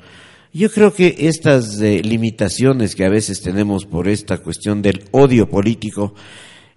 Yo 0.54 0.70
creo 0.70 0.94
que 0.94 1.16
estas 1.18 1.80
eh, 1.82 2.02
limitaciones 2.04 2.96
que 2.96 3.06
a 3.06 3.10
veces 3.10 3.42
tenemos 3.42 3.86
por 3.86 4.08
esta 4.08 4.38
cuestión 4.38 4.82
del 4.82 5.06
odio 5.12 5.50
político 5.50 6.14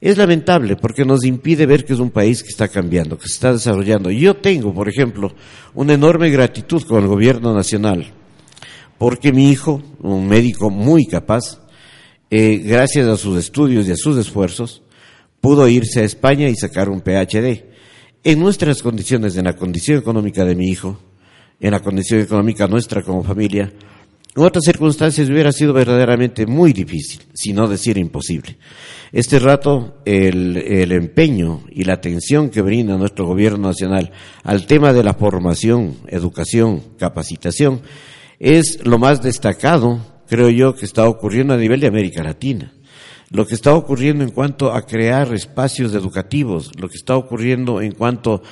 es 0.01 0.17
lamentable 0.17 0.77
porque 0.77 1.05
nos 1.05 1.25
impide 1.25 1.67
ver 1.67 1.85
que 1.85 1.95
es 1.95 1.99
un 1.99 2.11
país 2.11 2.43
que 2.43 2.51
está 2.51 2.69
cambiando, 2.69 3.19
que 3.19 3.27
se 3.27 3.35
está 3.35 3.53
desarrollando. 3.53 4.11
Yo 4.11 4.37
tengo, 4.37 4.73
por 4.73 4.89
ejemplo, 4.89 5.35
una 5.75 5.95
enorme 5.95 6.31
gratitud 6.31 6.83
con 6.85 7.03
el 7.03 7.09
gobierno 7.09 7.53
nacional 7.53 8.13
porque 8.99 9.33
mi 9.33 9.51
hijo, 9.51 9.83
un 10.01 10.29
médico 10.29 10.71
muy 10.71 11.07
capaz, 11.07 11.61
eh, 12.37 12.59
gracias 12.59 13.07
a 13.07 13.17
sus 13.17 13.39
estudios 13.39 13.87
y 13.87 13.93
a 13.93 13.97
sus 13.97 14.19
esfuerzos, 14.19 14.83
pudo 15.41 15.69
irse 15.69 16.01
a 16.01 16.05
España 16.05 16.49
y 16.49 16.57
sacar 16.57 16.89
un 16.89 17.01
PhD. 17.01 17.65
En 18.25 18.41
nuestras 18.41 18.83
condiciones, 18.83 19.37
en 19.37 19.45
la 19.45 19.53
condición 19.53 20.01
económica 20.01 20.45
de 20.45 20.57
mi 20.57 20.69
hijo, 20.69 20.99
en 21.61 21.71
la 21.71 21.79
condición 21.79 22.21
económica 22.21 22.67
nuestra 22.67 23.03
como 23.03 23.23
familia, 23.23 23.73
en 24.35 24.43
otras 24.43 24.65
circunstancias 24.65 25.31
hubiera 25.31 25.53
sido 25.53 25.73
verdaderamente 25.73 26.45
muy 26.45 26.73
difícil, 26.73 27.21
si 27.35 27.53
no 27.53 27.69
decir 27.69 27.99
imposible. 27.99 28.59
Este 29.13 29.39
rato, 29.39 29.99
el, 30.05 30.57
el, 30.57 30.91
empeño 30.91 31.63
y 31.71 31.85
la 31.85 31.93
atención 31.93 32.51
que 32.51 32.63
brinda 32.63 32.97
nuestro 32.97 33.27
gobierno 33.27 33.69
nacional 33.69 34.11
al 34.43 34.67
tema 34.67 34.93
de 34.93 35.05
la 35.05 35.15
formación, 35.15 35.99
educación, 36.09 36.83
capacitación, 36.99 37.83
es 38.41 38.85
lo 38.85 38.99
más 38.99 39.23
destacado, 39.23 40.14
creo 40.29 40.51
yo, 40.51 40.75
que 40.75 40.85
está 40.85 41.09
ocurriendo 41.09 41.55
a 41.55 41.57
nivel 41.57 41.81
de 41.81 41.87
América 41.87 42.23
Latina. 42.23 42.73
Lo 43.31 43.47
que 43.47 43.55
está 43.55 43.75
ocurriendo 43.75 44.23
en 44.23 44.31
cuanto 44.31 44.73
a 44.73 44.83
crear 44.83 45.33
espacios 45.35 45.95
educativos, 45.95 46.71
lo 46.79 46.89
que 46.89 46.97
está 46.97 47.17
ocurriendo 47.17 47.81
en 47.81 47.93
cuanto 47.93 48.43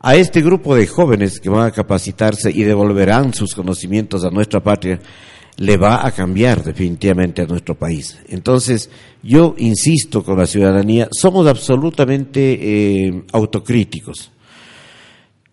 a 0.00 0.16
este 0.16 0.40
grupo 0.40 0.74
de 0.74 0.86
jóvenes 0.86 1.40
que 1.40 1.50
van 1.50 1.66
a 1.66 1.72
capacitarse 1.72 2.50
y 2.50 2.62
devolverán 2.62 3.34
sus 3.34 3.54
conocimientos 3.54 4.24
a 4.24 4.30
nuestra 4.30 4.60
patria, 4.60 4.98
le 5.56 5.76
va 5.76 6.06
a 6.06 6.12
cambiar 6.12 6.64
definitivamente 6.64 7.42
a 7.42 7.46
nuestro 7.46 7.78
país. 7.78 8.18
Entonces, 8.28 8.88
yo 9.22 9.54
insisto 9.58 10.24
con 10.24 10.38
la 10.38 10.46
ciudadanía, 10.46 11.08
somos 11.12 11.46
absolutamente 11.46 12.58
eh, 13.08 13.24
autocríticos. 13.32 14.30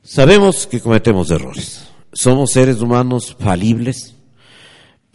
Sabemos 0.02 0.66
que 0.66 0.80
cometemos 0.80 1.30
errores. 1.30 1.88
Somos 2.14 2.52
seres 2.52 2.80
humanos 2.80 3.36
falibles, 3.38 4.16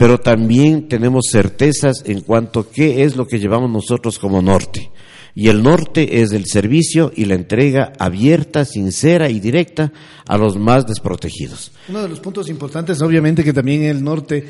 pero 0.02 0.18
también 0.18 0.88
tenemos 0.88 1.26
certezas 1.30 2.02
en 2.04 2.22
cuanto 2.22 2.58
a 2.58 2.68
qué 2.68 3.04
es 3.04 3.14
lo 3.14 3.24
que 3.24 3.38
llevamos 3.38 3.70
nosotros 3.70 4.18
como 4.18 4.42
norte. 4.42 4.90
Y 5.32 5.46
el 5.46 5.62
norte 5.62 6.20
es 6.20 6.32
el 6.32 6.46
servicio 6.46 7.12
y 7.14 7.26
la 7.26 7.36
entrega 7.36 7.92
abierta, 8.00 8.64
sincera 8.64 9.30
y 9.30 9.38
directa 9.38 9.92
a 10.26 10.36
los 10.36 10.56
más 10.56 10.88
desprotegidos. 10.88 11.70
Uno 11.88 12.02
de 12.02 12.08
los 12.08 12.18
puntos 12.18 12.50
importantes, 12.50 13.00
obviamente, 13.00 13.44
que 13.44 13.52
también 13.52 13.84
el 13.84 14.02
norte 14.02 14.44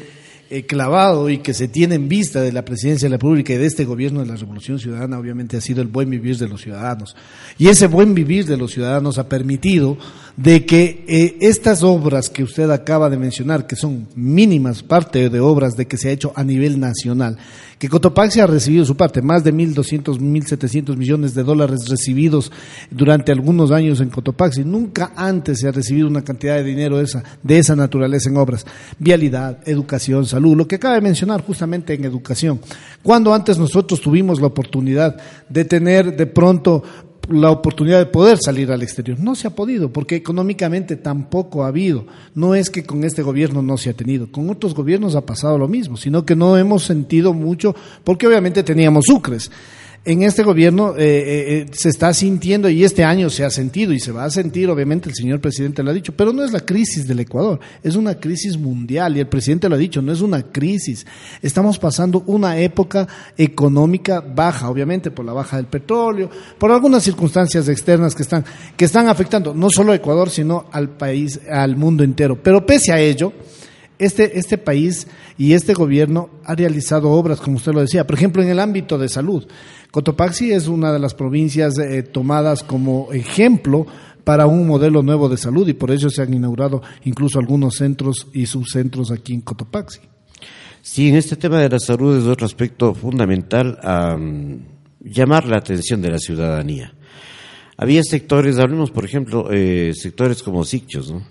eh, 0.49 0.67
clavado 0.67 1.29
y 1.29 1.39
que 1.39 1.53
se 1.53 1.69
tiene 1.69 1.97
en 1.97 2.09
vista 2.09 2.41
de 2.41 2.53
la 2.53 2.65
presidencia 2.65 3.07
de 3.07 3.11
la 3.11 3.17
República 3.17 3.53
y 3.53 3.57
de 3.59 3.67
este 3.67 3.85
gobierno 3.85 4.21
de 4.21 4.27
la 4.27 4.37
Revolución 4.37 4.79
Ciudadana, 4.79 5.19
obviamente 5.19 5.59
ha 5.59 5.61
sido 5.61 5.83
el 5.83 5.89
buen 5.89 6.09
vivir 6.09 6.37
de 6.37 6.49
los 6.49 6.63
ciudadanos. 6.63 7.15
Y 7.59 7.69
ese 7.69 7.89
buen 7.89 8.15
vivir 8.15 8.47
de 8.47 8.57
los 8.57 8.73
ciudadanos 8.73 9.19
ha 9.19 9.29
permitido 9.29 9.99
de 10.37 10.65
que 10.65 11.05
eh, 11.07 11.37
estas 11.41 11.83
obras 11.83 12.31
que 12.31 12.43
usted 12.43 12.71
acaba 12.71 13.11
de 13.11 13.19
mencionar, 13.19 13.67
que 13.67 13.77
son 13.77 14.09
mínimas 14.15 14.83
parte 14.83 15.29
de 15.29 15.41
obras 15.41 15.77
de 15.77 15.87
que 15.87 15.97
se 15.99 16.09
ha 16.09 16.13
hecho 16.13 16.33
a 16.35 16.43
nivel 16.43 16.81
nacional, 16.81 17.37
que 17.79 17.89
Cotopaxi 17.89 18.39
ha 18.39 18.47
recibido 18.47 18.85
su 18.85 18.97
parte, 18.97 19.23
más 19.23 19.43
de 19.43 19.53
1.200, 19.53 20.19
1.700 20.21 20.97
millones 20.97 21.35
de 21.35 21.43
dólares 21.43 21.89
recibidos 21.89 22.53
durante 22.93 23.33
algunos 23.33 23.73
años 23.73 24.01
en 24.01 24.09
Cotopaxi. 24.09 24.65
Nunca 24.65 25.13
antes 25.17 25.59
se 25.59 25.67
ha 25.67 25.73
recibido 25.73 26.07
una 26.07 26.23
cantidad 26.23 26.55
de 26.55 26.63
dinero 26.63 27.01
esa, 27.01 27.25
de 27.43 27.59
esa 27.59 27.75
naturaleza 27.75 28.31
en 28.31 28.37
obras. 28.37 28.65
Vialidad, 29.01 29.69
educación, 29.69 30.27
salud, 30.27 30.57
lo 30.57 30.69
que 30.69 30.77
acaba 30.77 30.95
de 30.95 31.01
mencionar 31.01 31.43
justamente 31.43 31.93
en 31.95 32.05
educación. 32.05 32.61
Cuando 33.03 33.35
antes 33.35 33.59
nosotros 33.59 34.01
tuvimos 34.01 34.41
la 34.41 34.47
oportunidad 34.47 35.17
de 35.49 35.65
tener 35.65 36.17
de 36.17 36.27
pronto 36.27 36.85
la 37.29 37.51
oportunidad 37.51 37.99
de 37.99 38.07
poder 38.07 38.39
salir 38.39 38.71
al 38.73 38.83
exterior. 38.83 39.19
No 39.19 39.35
se 39.35 39.47
ha 39.47 39.55
podido, 39.55 39.93
porque 39.93 40.17
económicamente 40.17 40.97
tampoco 40.97 41.65
ha 41.65 41.69
habido. 41.69 42.07
No 42.35 42.55
es 42.55 42.71
que 42.71 42.85
con 42.85 43.05
este 43.05 43.23
gobierno 43.23 43.63
no 43.63 43.77
se 43.77 43.91
ha 43.91 43.95
tenido, 43.95 44.31
con 44.31 44.51
otros 44.51 44.75
gobiernos 44.75 45.15
ha 45.15 45.27
pasado 45.27 45.59
lo 45.59 45.69
mismo, 45.69 45.97
sino 45.97 46.25
que 46.25 46.37
no 46.37 46.57
hemos 46.57 46.85
sentido 46.85 47.33
mucho, 47.33 47.75
porque 48.05 48.27
obviamente 48.27 48.63
teníamos 48.63 49.05
sucres 49.07 49.51
en 50.05 50.23
este 50.25 50.43
gobierno 50.43 50.97
eh, 50.97 51.05
eh, 51.05 51.59
eh, 51.59 51.67
se 51.73 51.89
está 51.89 52.13
sintiendo 52.13 52.69
y 52.69 52.83
este 52.83 53.05
año 53.05 53.31
se 53.31 53.45
ha 53.45 53.51
sentido 53.51 53.93
y 53.93 54.01
se 54.01 54.11
va 54.11 54.25
a 54.25 54.31
sentir, 54.31 54.69
obviamente 54.69 55.09
el 55.09 55.15
señor 55.15 55.41
presidente 55.41 55.83
lo 55.83 55.91
ha 55.91 55.95
dicho, 55.95 56.13
pero 56.13 56.33
no 56.33 56.45
es 56.45 56.53
la 56.53 56.61
crisis 56.61 57.07
del 57.07 57.21
Ecuador, 57.21 57.61
es 57.85 57.95
una 57.95 58.17
crisis 58.17 58.59
mundial 58.59 59.17
y 59.17 59.21
el 59.21 59.29
presidente 59.29 59.69
lo 59.69 59.77
ha 59.77 59.79
dicho, 59.79 60.03
no 60.03 60.13
es 60.13 60.21
una 60.21 60.43
crisis. 60.43 61.07
Estamos 61.41 61.79
pasando 61.79 62.25
una 62.27 62.59
época 62.59 63.07
económica 63.37 64.21
baja, 64.21 64.69
obviamente 64.69 65.13
por 65.13 65.25
la 65.25 65.33
baja 65.33 65.57
del 65.57 65.67
petróleo, 65.67 66.29
por 66.59 66.73
algunas 66.73 67.05
circunstancias 67.05 67.69
externas 67.69 68.17
que 68.17 68.25
están, 68.25 68.45
que 68.77 68.87
están 68.87 69.09
afectando 69.09 69.55
no 69.55 69.69
solo 69.71 69.93
a 69.93 69.97
Ecuador, 69.97 70.31
sino 70.31 70.67
al 70.73 70.89
país, 70.91 71.39
al 71.49 71.77
mundo 71.77 72.03
entero. 72.03 72.43
Pero 72.43 72.67
pese 72.67 72.93
a 72.93 72.99
ello, 72.99 73.33
este, 73.99 74.39
este 74.39 74.59
país 74.59 75.07
y 75.39 75.53
este 75.53 75.75
gobierno 75.75 76.31
ha 76.45 76.55
realizado 76.55 77.11
obras, 77.11 77.41
como 77.41 77.57
usted 77.57 77.73
lo 77.73 77.81
decía, 77.81 78.07
por 78.07 78.17
ejemplo, 78.17 78.43
en 78.43 78.49
el 78.49 78.59
ámbito 78.59 78.99
de 78.99 79.09
salud. 79.09 79.47
Cotopaxi 79.91 80.53
es 80.53 80.69
una 80.69 80.93
de 80.93 80.99
las 80.99 81.15
provincias 81.15 81.79
eh, 81.79 82.03
tomadas 82.03 82.63
como 82.63 83.13
ejemplo 83.13 83.87
para 84.25 84.47
un 84.47 84.67
modelo 84.67 85.03
nuevo 85.03 85.29
de 85.29 85.37
salud 85.37 85.69
y 85.69 85.75
por 85.75 85.91
eso 85.91 86.09
se 86.09 86.23
han 86.23 86.33
inaugurado 86.33 86.83
incluso 87.05 87.39
algunos 87.39 87.77
centros 87.77 88.29
y 88.33 88.47
subcentros 88.47 89.11
aquí 89.11 89.35
en 89.35 89.41
Cotopaxi. 89.43 90.01
Sí, 90.81 91.09
en 91.09 91.17
este 91.17 91.37
tema 91.37 91.61
de 91.61 91.69
la 91.69 91.79
salud 91.79 92.19
es 92.19 92.25
otro 92.25 92.47
aspecto 92.47 92.95
fundamental 92.95 93.79
llamar 95.01 95.47
la 95.47 95.59
atención 95.59 96.03
de 96.03 96.11
la 96.11 96.19
ciudadanía. 96.19 96.95
Había 97.77 98.03
sectores, 98.03 98.59
hablemos 98.59 98.91
por 98.91 99.05
ejemplo, 99.05 99.49
eh, 99.51 99.93
sectores 99.95 100.43
como 100.43 100.65
Sicchos, 100.65 101.11
¿no? 101.11 101.23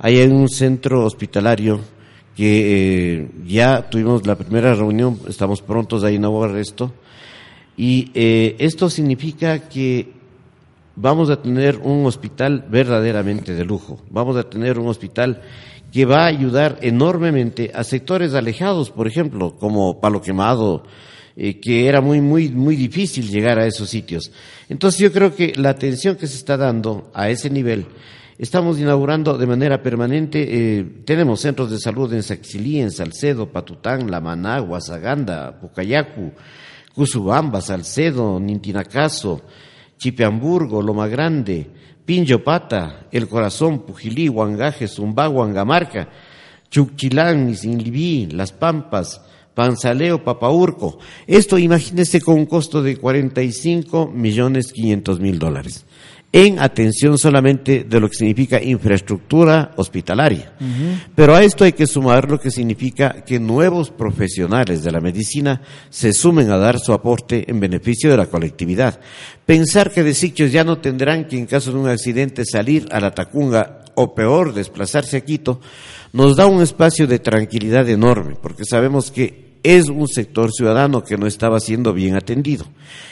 Hay 0.00 0.22
un 0.22 0.48
centro 0.48 1.04
hospitalario 1.04 1.80
que 2.36 3.16
eh, 3.16 3.28
ya 3.46 3.90
tuvimos 3.90 4.26
la 4.26 4.36
primera 4.36 4.72
reunión, 4.74 5.18
estamos 5.28 5.60
prontos 5.60 6.04
a 6.04 6.12
inaugurar 6.12 6.56
esto, 6.56 6.92
y 7.76 8.10
eh, 8.14 8.54
esto 8.60 8.90
significa 8.90 9.68
que 9.68 10.12
vamos 10.94 11.30
a 11.30 11.42
tener 11.42 11.78
un 11.78 12.06
hospital 12.06 12.64
verdaderamente 12.70 13.54
de 13.54 13.64
lujo, 13.64 14.00
vamos 14.08 14.36
a 14.36 14.48
tener 14.48 14.78
un 14.78 14.86
hospital 14.86 15.42
que 15.92 16.04
va 16.04 16.24
a 16.24 16.26
ayudar 16.26 16.78
enormemente 16.82 17.72
a 17.74 17.82
sectores 17.82 18.34
alejados, 18.34 18.90
por 18.90 19.08
ejemplo, 19.08 19.56
como 19.56 20.00
Palo 20.00 20.22
Quemado, 20.22 20.84
eh, 21.36 21.58
que 21.58 21.86
era 21.86 22.00
muy, 22.00 22.20
muy, 22.20 22.50
muy 22.50 22.76
difícil 22.76 23.28
llegar 23.28 23.58
a 23.58 23.66
esos 23.66 23.88
sitios. 23.88 24.30
Entonces 24.68 25.00
yo 25.00 25.12
creo 25.12 25.34
que 25.34 25.54
la 25.56 25.70
atención 25.70 26.16
que 26.16 26.26
se 26.26 26.36
está 26.36 26.56
dando 26.56 27.10
a 27.14 27.30
ese 27.30 27.48
nivel, 27.50 27.86
estamos 28.38 28.78
inaugurando 28.78 29.36
de 29.36 29.46
manera 29.46 29.82
permanente, 29.82 30.46
eh, 30.48 30.84
tenemos 31.04 31.40
centros 31.40 31.70
de 31.70 31.78
salud 31.78 32.12
en 32.12 32.22
Saxilí, 32.22 32.80
en 32.80 32.92
Salcedo, 32.92 33.50
Patután, 33.50 34.10
La 34.10 34.20
Managua, 34.20 34.80
Zaganda, 34.80 35.58
Pucayacu, 35.60 36.32
Cusubamba, 36.94 37.60
Salcedo, 37.60 38.38
Nintinacaso, 38.38 39.42
Chipeamburgo, 39.98 40.80
Loma 40.80 41.08
Grande, 41.08 41.68
Pinjopata, 42.04 43.08
El 43.10 43.28
Corazón, 43.28 43.84
Pujilí, 43.84 44.28
Huangaje, 44.28 44.86
Zumba, 44.86 45.28
Huangamarca, 45.28 46.08
Chuquilán, 46.70 47.50
Isinlibí, 47.50 48.26
Las 48.26 48.52
Pampas, 48.52 49.20
Panzaleo, 49.54 50.22
Papaurco. 50.22 50.98
Esto 51.26 51.58
imagínese 51.58 52.20
con 52.20 52.36
un 52.36 52.46
costo 52.46 52.80
de 52.82 52.96
45 52.96 54.06
millones 54.06 54.72
500 54.72 55.18
mil 55.18 55.38
dólares 55.38 55.84
en 56.30 56.58
atención 56.58 57.16
solamente 57.16 57.84
de 57.84 58.00
lo 58.00 58.08
que 58.08 58.16
significa 58.16 58.62
infraestructura 58.62 59.72
hospitalaria. 59.76 60.52
Pero 61.14 61.34
a 61.34 61.42
esto 61.42 61.64
hay 61.64 61.72
que 61.72 61.86
sumar 61.86 62.30
lo 62.30 62.38
que 62.38 62.50
significa 62.50 63.24
que 63.24 63.40
nuevos 63.40 63.90
profesionales 63.90 64.84
de 64.84 64.92
la 64.92 65.00
medicina 65.00 65.62
se 65.88 66.12
sumen 66.12 66.50
a 66.50 66.58
dar 66.58 66.78
su 66.78 66.92
aporte 66.92 67.50
en 67.50 67.60
beneficio 67.60 68.10
de 68.10 68.18
la 68.18 68.26
colectividad. 68.26 69.00
Pensar 69.46 69.90
que 69.90 70.02
de 70.02 70.12
sitios 70.12 70.52
ya 70.52 70.64
no 70.64 70.78
tendrán 70.78 71.26
que 71.26 71.38
en 71.38 71.46
caso 71.46 71.72
de 71.72 71.78
un 71.78 71.88
accidente 71.88 72.44
salir 72.44 72.86
a 72.90 73.00
la 73.00 73.12
Tacunga 73.12 73.84
o 73.94 74.14
peor 74.14 74.52
desplazarse 74.52 75.16
a 75.16 75.20
Quito, 75.22 75.60
nos 76.12 76.36
da 76.36 76.46
un 76.46 76.62
espacio 76.62 77.06
de 77.06 77.18
tranquilidad 77.18 77.88
enorme, 77.88 78.36
porque 78.40 78.64
sabemos 78.64 79.10
que 79.10 79.47
es 79.62 79.88
un 79.88 80.08
sector 80.08 80.52
ciudadano 80.52 81.02
que 81.02 81.16
no 81.16 81.26
estaba 81.26 81.60
siendo 81.60 81.92
bien 81.92 82.16
atendido 82.16 82.66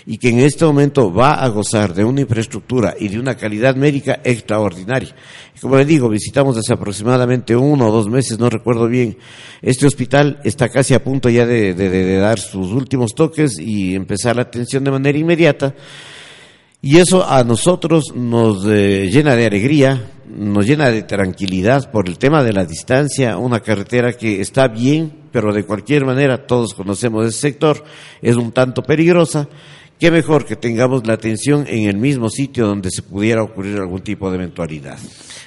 y 0.06 0.18
que 0.18 0.30
en 0.30 0.40
este 0.40 0.64
momento 0.64 1.12
va 1.12 1.34
a 1.34 1.48
gozar 1.48 1.94
de 1.94 2.04
una 2.04 2.20
infraestructura 2.20 2.94
y 2.98 3.08
de 3.08 3.18
una 3.18 3.36
calidad 3.36 3.76
médica 3.76 4.20
extraordinaria. 4.24 5.14
Como 5.60 5.76
le 5.76 5.84
digo, 5.84 6.08
visitamos 6.08 6.56
hace 6.56 6.72
aproximadamente 6.72 7.56
uno 7.56 7.88
o 7.88 7.92
dos 7.92 8.08
meses, 8.08 8.38
no 8.38 8.50
recuerdo 8.50 8.88
bien, 8.88 9.16
este 9.62 9.86
hospital 9.86 10.40
está 10.44 10.68
casi 10.68 10.94
a 10.94 11.02
punto 11.02 11.28
ya 11.28 11.46
de, 11.46 11.74
de 11.74 12.16
dar 12.16 12.38
sus 12.38 12.72
últimos 12.72 13.14
toques 13.14 13.58
y 13.58 13.94
empezar 13.94 14.36
la 14.36 14.42
atención 14.42 14.84
de 14.84 14.90
manera 14.90 15.18
inmediata. 15.18 15.74
Y 16.82 16.98
eso 16.98 17.28
a 17.28 17.42
nosotros 17.42 18.12
nos 18.14 18.64
eh, 18.68 19.08
llena 19.10 19.34
de 19.34 19.46
alegría, 19.46 20.08
nos 20.28 20.66
llena 20.66 20.90
de 20.90 21.02
tranquilidad 21.02 21.90
por 21.90 22.08
el 22.08 22.18
tema 22.18 22.42
de 22.42 22.52
la 22.52 22.64
distancia, 22.64 23.38
una 23.38 23.60
carretera 23.60 24.12
que 24.12 24.40
está 24.40 24.68
bien, 24.68 25.12
pero 25.32 25.52
de 25.52 25.64
cualquier 25.64 26.04
manera 26.04 26.46
todos 26.46 26.74
conocemos 26.74 27.26
ese 27.26 27.38
sector, 27.38 27.84
es 28.22 28.36
un 28.36 28.52
tanto 28.52 28.82
peligrosa. 28.82 29.48
Qué 29.98 30.10
mejor 30.10 30.44
que 30.44 30.56
tengamos 30.56 31.06
la 31.06 31.14
atención 31.14 31.64
en 31.66 31.88
el 31.88 31.96
mismo 31.96 32.28
sitio 32.28 32.66
donde 32.66 32.90
se 32.90 33.00
pudiera 33.00 33.42
ocurrir 33.42 33.78
algún 33.78 34.02
tipo 34.02 34.28
de 34.30 34.36
eventualidad. 34.36 34.98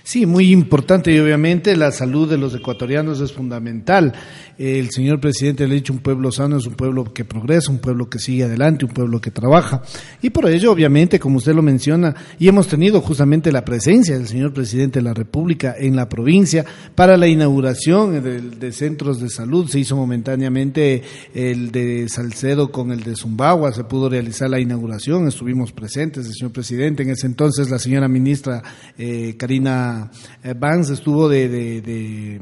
Sí, 0.04 0.26
muy 0.26 0.52
importante 0.52 1.14
y 1.14 1.20
obviamente 1.20 1.78
la 1.78 1.92
salud 1.92 2.28
de 2.28 2.40
los 2.40 2.56
ecuatorianos 2.56 3.22
es 3.22 3.32
fundamental. 3.32 4.12
El 4.58 4.90
señor 4.90 5.20
presidente 5.20 5.68
le 5.68 5.74
ha 5.74 5.76
dicho 5.76 5.94
un 5.94 6.00
pueblo 6.00 6.32
sano 6.32 6.58
es 6.58 6.66
un 6.66 6.74
pueblo 6.74 7.14
que 7.14 7.26
progresa, 7.26 7.72
un 7.72 7.78
pueblo 7.78 8.10
que 8.10 8.18
sigue 8.18 8.44
adelante, 8.44 8.86
un 8.86 8.92
pueblo 8.92 9.22
que 9.22 9.30
trabaja. 9.30 9.84
Y 10.24 10.32
por 10.32 10.50
ello, 10.50 10.72
obviamente, 10.72 11.20
como 11.20 11.38
usted 11.38 11.54
lo 11.54 11.62
menciona, 11.62 12.16
y 12.40 12.48
hemos 12.48 12.68
tenido 12.68 13.02
justamente 13.02 13.52
la 13.52 13.64
presencia 13.64 14.18
del 14.18 14.28
señor 14.28 14.52
presidente 14.52 14.98
de 14.98 15.04
la 15.04 15.14
República 15.14 15.76
en 15.78 15.96
la 15.96 16.10
provincia 16.10 16.66
para 16.96 17.16
la 17.16 17.28
inauguración 17.28 18.24
de, 18.24 18.42
de 18.42 18.72
centros 18.72 19.22
de 19.22 19.30
salud. 19.30 19.70
Se 19.70 19.80
hizo 19.80 19.96
momentáneamente 19.96 21.04
el 21.36 21.72
de 21.72 22.10
Salcedo 22.10 22.72
con 22.72 22.92
el 22.92 23.04
de 23.04 23.16
Zumbagua, 23.16 23.72
se 23.72 23.84
pudo 23.84 24.10
realizar 24.10 24.39
la 24.48 24.60
inauguración, 24.60 25.28
estuvimos 25.28 25.72
presentes, 25.72 26.26
el 26.26 26.34
señor 26.34 26.52
presidente. 26.52 27.04
En 27.04 27.10
ese 27.10 27.28
entonces 27.28 27.70
la 27.70 27.80
señora 27.80 28.08
ministra 28.08 28.62
eh, 28.98 29.36
Karina 29.38 30.10
Vance 30.58 30.94
estuvo 30.94 31.28
de, 31.28 31.50
de, 31.50 32.40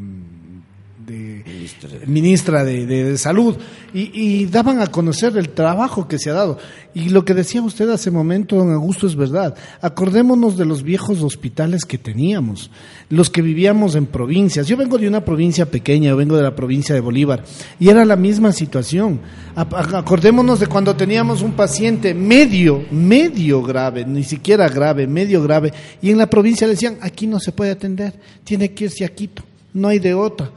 ministra, 2.06 2.64
de, 2.66 3.18
Salud 3.18 3.56
y, 3.94 4.46
daban 4.46 4.82
a 4.82 4.88
conocer 4.88 5.38
el 5.38 5.50
trabajo 5.50 6.08
que 6.08 6.20
se 6.20 6.30
ha 6.30 6.34
dado. 6.34 6.58
Y 6.94 7.10
lo 7.10 7.24
que 7.24 7.34
decía 7.34 7.62
usted 7.62 7.90
hace 7.90 8.12
momento, 8.12 8.56
don 8.56 8.72
Augusto, 8.72 9.08
es 9.08 9.16
verdad. 9.16 9.56
Acordémonos 9.82 10.58
de 10.58 10.66
los 10.66 10.84
viejos 10.84 11.22
hospitales 11.22 11.86
que 11.86 11.98
teníamos, 11.98 12.72
los 13.10 13.30
que 13.30 13.42
vivíamos 13.42 13.96
en 13.96 14.08
provincias. 14.08 14.68
Yo 14.68 14.76
vengo 14.76 14.98
de 14.98 15.08
una 15.08 15.24
provincia 15.24 15.66
pequeña, 15.66 16.10
yo 16.10 16.18
vengo 16.18 16.36
de 16.36 16.44
la 16.44 16.56
provincia 16.56 16.94
de 16.94 17.02
Bolívar, 17.02 17.44
y 17.80 17.90
era 17.90 18.04
la 18.04 18.16
misma 18.16 18.52
situación. 18.52 19.22
Acordémonos 19.56 20.60
de 20.60 20.68
cuando 20.68 20.96
teníamos 20.96 21.42
un 21.42 21.54
paciente 21.54 22.14
medio, 22.14 22.84
medio 22.92 23.62
grave, 23.62 24.06
ni 24.06 24.24
siquiera 24.24 24.68
grave, 24.68 25.08
medio 25.08 25.42
grave, 25.42 25.72
y 26.02 26.10
en 26.10 26.18
la 26.18 26.30
provincia 26.30 26.68
le 26.68 26.74
decían, 26.74 26.98
aquí 27.02 27.28
no 27.28 27.40
se 27.40 27.52
puede 27.52 27.72
atender, 27.72 28.20
tiene 28.44 28.74
que 28.74 28.86
irse 28.86 29.06
a 29.06 29.10
Quito, 29.10 29.44
no 29.74 29.88
hay 29.88 30.00
de 30.00 30.14
otra 30.14 30.52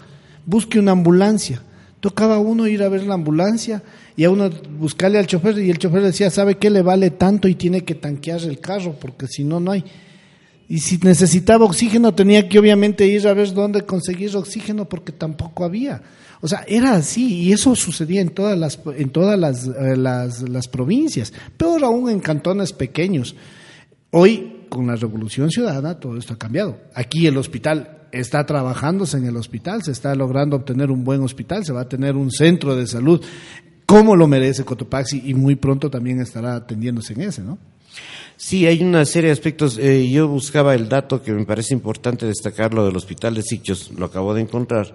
busque 0.50 0.78
una 0.78 0.92
ambulancia. 0.92 1.62
Tocaba 2.00 2.38
uno 2.38 2.66
ir 2.66 2.82
a 2.82 2.88
ver 2.88 3.04
la 3.04 3.14
ambulancia 3.14 3.82
y 4.16 4.24
a 4.24 4.30
uno 4.30 4.50
buscarle 4.78 5.18
al 5.18 5.26
chofer 5.26 5.58
y 5.58 5.70
el 5.70 5.78
chofer 5.78 6.02
decía, 6.02 6.30
¿sabe 6.30 6.56
qué 6.56 6.70
le 6.70 6.82
vale 6.82 7.10
tanto 7.10 7.46
y 7.46 7.54
tiene 7.54 7.84
que 7.84 7.94
tanquear 7.94 8.40
el 8.42 8.58
carro 8.58 8.96
porque 8.98 9.26
si 9.26 9.44
no, 9.44 9.60
no 9.60 9.70
hay? 9.70 9.84
Y 10.68 10.78
si 10.78 10.98
necesitaba 10.98 11.64
oxígeno 11.64 12.14
tenía 12.14 12.48
que 12.48 12.58
obviamente 12.58 13.06
ir 13.06 13.26
a 13.28 13.34
ver 13.34 13.52
dónde 13.52 13.82
conseguir 13.82 14.34
oxígeno 14.36 14.88
porque 14.88 15.12
tampoco 15.12 15.64
había. 15.64 16.02
O 16.40 16.48
sea, 16.48 16.64
era 16.66 16.94
así 16.94 17.42
y 17.42 17.52
eso 17.52 17.76
sucedía 17.76 18.20
en 18.20 18.30
todas 18.30 18.58
las, 18.58 18.78
en 18.96 19.10
todas 19.10 19.38
las, 19.38 19.66
eh, 19.66 19.96
las, 19.96 20.48
las 20.48 20.68
provincias, 20.68 21.32
peor 21.56 21.84
aún 21.84 22.08
en 22.08 22.20
cantones 22.20 22.72
pequeños. 22.72 23.36
Hoy, 24.10 24.64
con 24.68 24.86
la 24.86 24.96
revolución 24.96 25.50
ciudadana, 25.50 26.00
todo 26.00 26.16
esto 26.16 26.34
ha 26.34 26.38
cambiado. 26.38 26.78
Aquí 26.94 27.26
el 27.26 27.36
hospital 27.36 27.99
está 28.12 28.46
trabajándose 28.46 29.16
en 29.16 29.26
el 29.26 29.36
hospital, 29.36 29.82
se 29.82 29.92
está 29.92 30.14
logrando 30.14 30.56
obtener 30.56 30.90
un 30.90 31.04
buen 31.04 31.22
hospital, 31.22 31.64
se 31.64 31.72
va 31.72 31.82
a 31.82 31.88
tener 31.88 32.16
un 32.16 32.30
centro 32.30 32.76
de 32.76 32.86
salud 32.86 33.24
como 33.86 34.14
lo 34.14 34.28
merece 34.28 34.64
Cotopaxi 34.64 35.22
y 35.26 35.34
muy 35.34 35.56
pronto 35.56 35.90
también 35.90 36.20
estará 36.20 36.54
atendiéndose 36.54 37.12
en 37.14 37.22
ese, 37.22 37.42
¿no? 37.42 37.58
Sí, 38.36 38.66
hay 38.66 38.82
una 38.82 39.04
serie 39.04 39.28
de 39.28 39.32
aspectos. 39.32 39.78
Eh, 39.78 40.08
yo 40.08 40.28
buscaba 40.28 40.74
el 40.74 40.88
dato 40.88 41.20
que 41.22 41.32
me 41.32 41.44
parece 41.44 41.74
importante 41.74 42.24
destacarlo 42.24 42.86
del 42.86 42.96
hospital 42.96 43.34
de 43.34 43.42
Sichos, 43.42 43.90
lo 43.90 44.06
acabo 44.06 44.32
de 44.32 44.42
encontrar. 44.42 44.94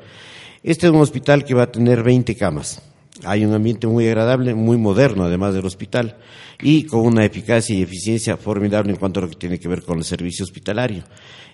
Este 0.64 0.88
es 0.88 0.94
un 0.94 1.02
hospital 1.02 1.44
que 1.44 1.54
va 1.54 1.64
a 1.64 1.72
tener 1.72 2.04
20 2.04 2.36
camas. 2.36 2.82
Hay 3.24 3.46
un 3.46 3.54
ambiente 3.54 3.88
muy 3.88 4.08
agradable, 4.08 4.54
muy 4.54 4.78
moderno 4.78 5.24
además 5.24 5.54
del 5.54 5.66
hospital 5.66 6.18
y 6.62 6.84
con 6.84 7.02
una 7.02 7.24
eficacia 7.24 7.76
y 7.76 7.82
eficiencia 7.82 8.36
formidable 8.36 8.92
en 8.92 8.98
cuanto 8.98 9.20
a 9.20 9.24
lo 9.24 9.30
que 9.30 9.36
tiene 9.36 9.60
que 9.60 9.70
ver 9.70 9.84
con 9.84 9.98
el 9.98 10.04
servicio 10.04 10.44
hospitalario. 10.44 11.04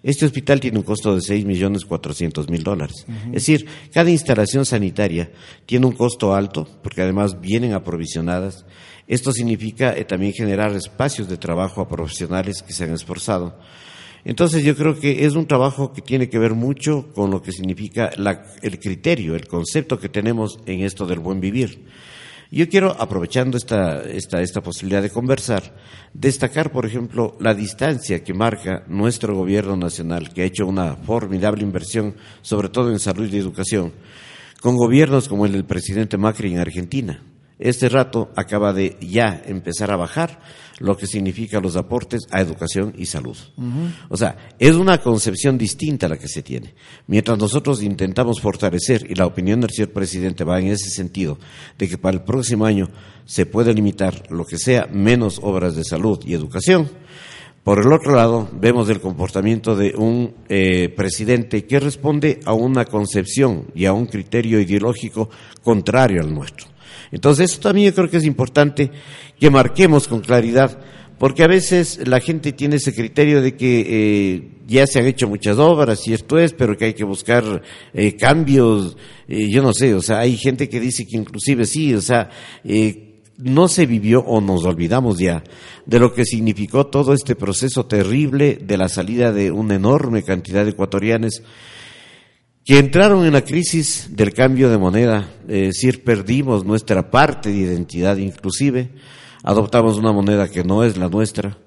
Este 0.02 0.26
hospital 0.26 0.60
tiene 0.60 0.80
un 0.80 0.84
costo 0.84 1.14
de 1.14 1.22
seis 1.22 1.46
millones 1.46 1.86
cuatrocientos 1.86 2.50
mil 2.50 2.64
dólares. 2.64 3.06
Es 3.28 3.46
decir, 3.46 3.68
cada 3.94 4.10
instalación 4.10 4.66
sanitaria 4.66 5.32
tiene 5.68 5.86
un 5.86 5.92
costo 5.92 6.34
alto, 6.34 6.68
porque 6.82 7.04
además 7.04 7.40
vienen 7.40 7.74
aprovisionadas. 7.74 8.66
Esto 9.08 9.32
significa 9.32 9.96
eh, 9.96 10.04
también 10.06 10.34
generar 10.34 10.76
espacios 10.76 11.30
de 11.30 11.38
trabajo 11.38 11.82
a 11.82 11.88
profesionales 11.88 12.64
que 12.64 12.74
se 12.74 12.86
han 12.86 12.94
esforzado. 12.94 13.60
Entonces 14.24 14.64
yo 14.64 14.76
creo 14.76 15.00
que 15.00 15.26
es 15.26 15.36
un 15.36 15.48
trabajo 15.48 15.94
que 15.94 16.02
tiene 16.02 16.30
que 16.30 16.40
ver 16.40 16.54
mucho 16.54 17.12
con 17.14 17.32
lo 17.32 17.42
que 17.42 17.52
significa 17.52 18.12
el 18.62 18.80
criterio, 18.80 19.36
el 19.36 19.48
concepto 19.48 20.00
que 20.00 20.10
tenemos 20.10 20.60
en 20.66 20.82
esto 20.82 21.06
del 21.06 21.20
buen 21.20 21.40
vivir. 21.40 21.86
Yo 22.54 22.68
quiero, 22.68 22.92
aprovechando 23.00 23.56
esta, 23.56 24.02
esta, 24.04 24.42
esta 24.42 24.62
posibilidad 24.62 25.02
de 25.02 25.10
conversar, 25.10 25.74
destacar, 26.14 26.72
por 26.72 26.86
ejemplo, 26.86 27.38
la 27.40 27.54
distancia 27.54 28.26
que 28.26 28.34
marca 28.34 28.84
nuestro 28.90 29.34
gobierno 29.34 29.78
nacional, 29.78 30.34
que 30.34 30.42
ha 30.42 30.46
hecho 30.46 30.68
una 30.68 30.98
formidable 30.98 31.64
inversión, 31.64 32.16
sobre 32.42 32.68
todo 32.68 32.92
en 32.92 33.00
salud 33.00 33.32
y 33.32 33.38
educación, 33.38 33.94
con 34.60 34.76
gobiernos 34.76 35.30
como 35.30 35.46
el 35.46 35.54
del 35.54 35.64
presidente 35.64 36.18
Macri 36.18 36.52
en 36.52 36.60
Argentina. 36.60 37.24
Este 37.62 37.90
rato 37.90 38.32
acaba 38.36 38.74
de 38.74 38.98
ya 39.00 39.42
empezar 39.46 39.92
a 39.92 39.96
bajar 39.96 40.42
lo 40.80 40.98
que 40.98 41.06
significa 41.06 41.60
los 41.60 41.76
aportes 41.76 42.22
a 42.32 42.42
educación 42.42 42.94
y 42.98 43.06
salud. 43.06 43.38
O 44.10 44.18
sea, 44.18 44.36
es 44.58 44.74
una 44.74 44.98
concepción 44.98 45.58
distinta 45.60 46.08
a 46.08 46.10
la 46.10 46.18
que 46.18 46.28
se 46.28 46.42
tiene. 46.42 46.74
Mientras 47.06 47.38
nosotros 47.38 47.84
intentamos 47.84 48.42
fortalecer, 48.42 49.06
y 49.08 49.14
la 49.14 49.28
opinión 49.28 49.62
del 49.62 49.70
señor 49.70 49.92
presidente 49.92 50.44
va 50.44 50.60
en 50.60 50.68
ese 50.68 50.90
sentido, 50.90 51.38
de 51.78 51.88
que 51.88 52.00
para 52.00 52.18
el 52.18 52.24
próximo 52.24 52.66
año 52.66 52.90
se 53.26 53.46
puede 53.46 53.76
limitar 53.76 54.24
lo 54.32 54.44
que 54.44 54.58
sea 54.58 54.88
menos 54.92 55.40
obras 55.44 55.76
de 55.76 55.84
salud 55.84 56.20
y 56.26 56.34
educación, 56.34 56.90
por 57.64 57.78
el 57.78 57.94
otro 57.94 58.16
lado, 58.16 58.50
vemos 58.54 58.90
el 58.90 59.00
comportamiento 59.00 59.76
de 59.76 59.94
un 59.96 60.34
eh, 60.50 60.90
presidente 60.90 61.68
que 61.68 61.80
responde 61.80 62.40
a 62.44 62.54
una 62.54 62.86
concepción 62.86 63.68
y 63.76 63.86
a 63.86 63.94
un 63.94 64.08
criterio 64.08 64.60
ideológico 64.60 65.30
contrario 65.62 66.22
al 66.24 66.34
nuestro. 66.34 66.71
Entonces, 67.12 67.52
eso 67.52 67.62
también 67.62 67.90
yo 67.90 67.96
creo 67.96 68.10
que 68.10 68.18
es 68.18 68.26
importante 68.26 68.92
que 69.40 69.50
marquemos 69.50 70.08
con 70.08 70.22
claridad, 70.22 70.80
porque 71.18 71.44
a 71.44 71.48
veces 71.48 72.08
la 72.08 72.20
gente 72.20 72.52
tiene 72.52 72.78
ese 72.78 72.94
criterio 72.96 73.42
de 73.42 73.56
que 73.56 73.86
eh, 73.88 74.50
ya 74.68 74.88
se 74.88 75.00
han 75.00 75.06
hecho 75.06 75.28
muchas 75.28 75.58
obras 75.60 76.08
y 76.08 76.14
esto 76.14 76.40
es, 76.40 76.54
pero 76.54 76.76
que 76.76 76.86
hay 76.86 76.94
que 76.94 77.04
buscar 77.04 77.62
eh, 77.94 78.16
cambios, 78.16 78.98
eh, 79.28 79.48
yo 79.50 79.62
no 79.62 79.74
sé, 79.74 79.94
o 79.94 80.02
sea, 80.02 80.20
hay 80.20 80.36
gente 80.36 80.68
que 80.68 80.80
dice 80.80 81.06
que 81.06 81.18
inclusive 81.18 81.66
sí, 81.66 81.94
o 81.94 82.02
sea, 82.02 82.30
no 83.38 83.68
se 83.68 83.86
vivió 83.86 84.22
o 84.22 84.42
nos 84.42 84.66
olvidamos 84.66 85.20
ya 85.20 85.44
de 85.86 86.00
lo 86.00 86.14
que 86.14 86.26
significó 86.26 86.88
todo 86.88 87.14
este 87.14 87.36
proceso 87.36 87.86
terrible 87.86 88.58
de 88.62 88.78
la 88.78 88.88
salida 88.88 89.32
de 89.32 89.52
una 89.52 89.76
enorme 89.76 90.24
cantidad 90.24 90.64
de 90.64 90.72
ecuatorianos 90.72 91.44
que 92.64 92.78
entraron 92.78 93.26
en 93.26 93.34
la 93.34 93.44
crisis 93.44 94.10
del 94.12 94.34
cambio 94.34 94.70
de 94.70 94.78
moneda, 94.78 95.28
es 95.48 95.68
decir, 95.70 96.04
perdimos 96.04 96.64
nuestra 96.64 97.10
parte 97.10 97.50
de 97.50 97.58
identidad 97.58 98.18
inclusive, 98.18 98.90
adoptamos 99.44 99.98
una 99.98 100.12
moneda 100.12 100.48
que 100.48 100.64
no 100.64 100.84
es 100.84 100.96
la 100.96 101.10
nuestra, 101.10 101.58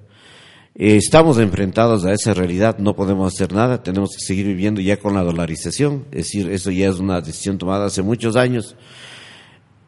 eh, 0.77 0.97
estamos 0.97 1.39
enfrentados 1.39 2.05
a 2.05 2.13
esa 2.13 2.33
realidad, 2.33 2.79
no 2.79 2.95
podemos 2.95 3.33
hacer 3.33 3.53
nada, 3.53 3.83
tenemos 3.83 4.11
que 4.11 4.25
seguir 4.25 4.47
viviendo 4.47 4.81
ya 4.81 4.99
con 4.99 5.15
la 5.15 5.23
dolarización, 5.23 6.05
es 6.13 6.27
decir, 6.27 6.51
eso 6.51 6.71
ya 6.71 6.89
es 6.89 7.01
una 7.01 7.21
decisión 7.21 7.59
tomada 7.59 7.87
hace 7.87 8.03
muchos 8.03 8.37
años, 8.37 8.77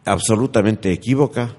absolutamente 0.04 0.92
equívoca, 0.92 1.56